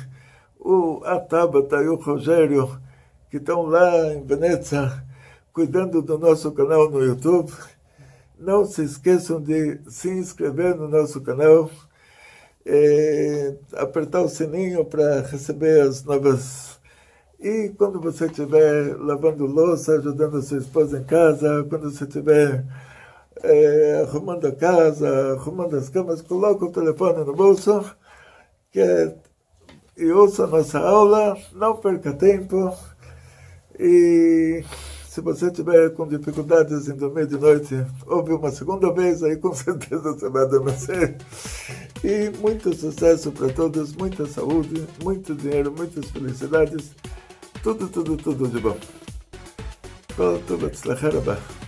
o, 0.61 1.03
a 1.05 1.83
e 1.83 1.89
o 1.89 1.97
Rogério, 1.97 2.81
que 3.31 3.39
estão 3.39 3.63
lá 3.63 4.13
em 4.13 4.23
Veneza, 4.23 5.03
cuidando 5.53 6.03
do 6.03 6.19
nosso 6.19 6.53
canal 6.53 6.91
no 6.91 7.03
YouTube. 7.03 7.51
Não 8.39 8.65
se 8.65 8.83
esqueçam 8.83 9.41
de 9.41 9.81
se 9.89 10.11
inscrever 10.11 10.75
no 10.77 10.89
nosso 10.89 11.21
canal, 11.21 11.71
é, 12.65 13.55
apertar 13.75 14.23
o 14.23 14.29
sininho 14.29 14.85
para 14.85 15.23
receber 15.23 15.83
as 15.83 16.05
novas. 16.05 16.79
E 17.39 17.71
quando 17.77 18.01
você 18.01 18.27
estiver 18.27 18.97
lavando 18.99 19.47
louça, 19.47 19.95
ajudando 19.95 20.39
a 20.39 20.43
sua 20.43 20.59
esposa 20.59 20.99
em 20.99 21.05
casa, 21.05 21.65
quando 21.69 21.91
você 21.91 22.05
estiver 22.05 22.65
é, 23.43 24.03
arrumando 24.07 24.47
a 24.47 24.53
casa, 24.53 25.33
arrumando 25.33 25.77
as 25.77 25.89
camas, 25.89 26.23
coloca 26.23 26.65
o 26.65 26.73
telefone 26.73 27.25
no 27.25 27.35
bolso 27.35 27.85
que, 28.71 28.81
é, 28.81 29.15
e 30.01 30.11
ouça 30.11 30.45
a 30.45 30.47
nossa 30.47 30.79
aula, 30.79 31.37
não 31.53 31.77
perca 31.77 32.13
tempo. 32.13 32.75
E 33.79 34.65
se 35.07 35.21
você 35.21 35.51
tiver 35.51 35.91
com 35.91 36.09
dificuldades 36.09 36.89
em 36.89 36.97
dormir 36.97 37.27
de 37.27 37.37
noite, 37.37 37.85
ouve 38.07 38.33
uma 38.33 38.51
segunda 38.51 38.93
vez, 38.93 39.23
aí 39.23 39.37
com 39.37 39.53
certeza 39.55 40.15
você 40.15 40.29
vai 40.31 40.45
adormecer. 40.45 41.17
E 42.03 42.31
muito 42.39 42.75
sucesso 42.75 43.31
para 43.31 43.53
todos, 43.53 43.93
muita 43.93 44.27
saúde, 44.27 44.87
muito 45.05 45.35
dinheiro, 45.35 45.75
muitas 45.77 46.11
felicidades. 46.11 46.93
Tudo, 47.63 47.87
tudo, 47.89 48.17
tudo 48.17 48.49
de 48.49 48.59
bom. 48.59 48.77
Todo, 50.17 50.41
tudo, 50.47 51.60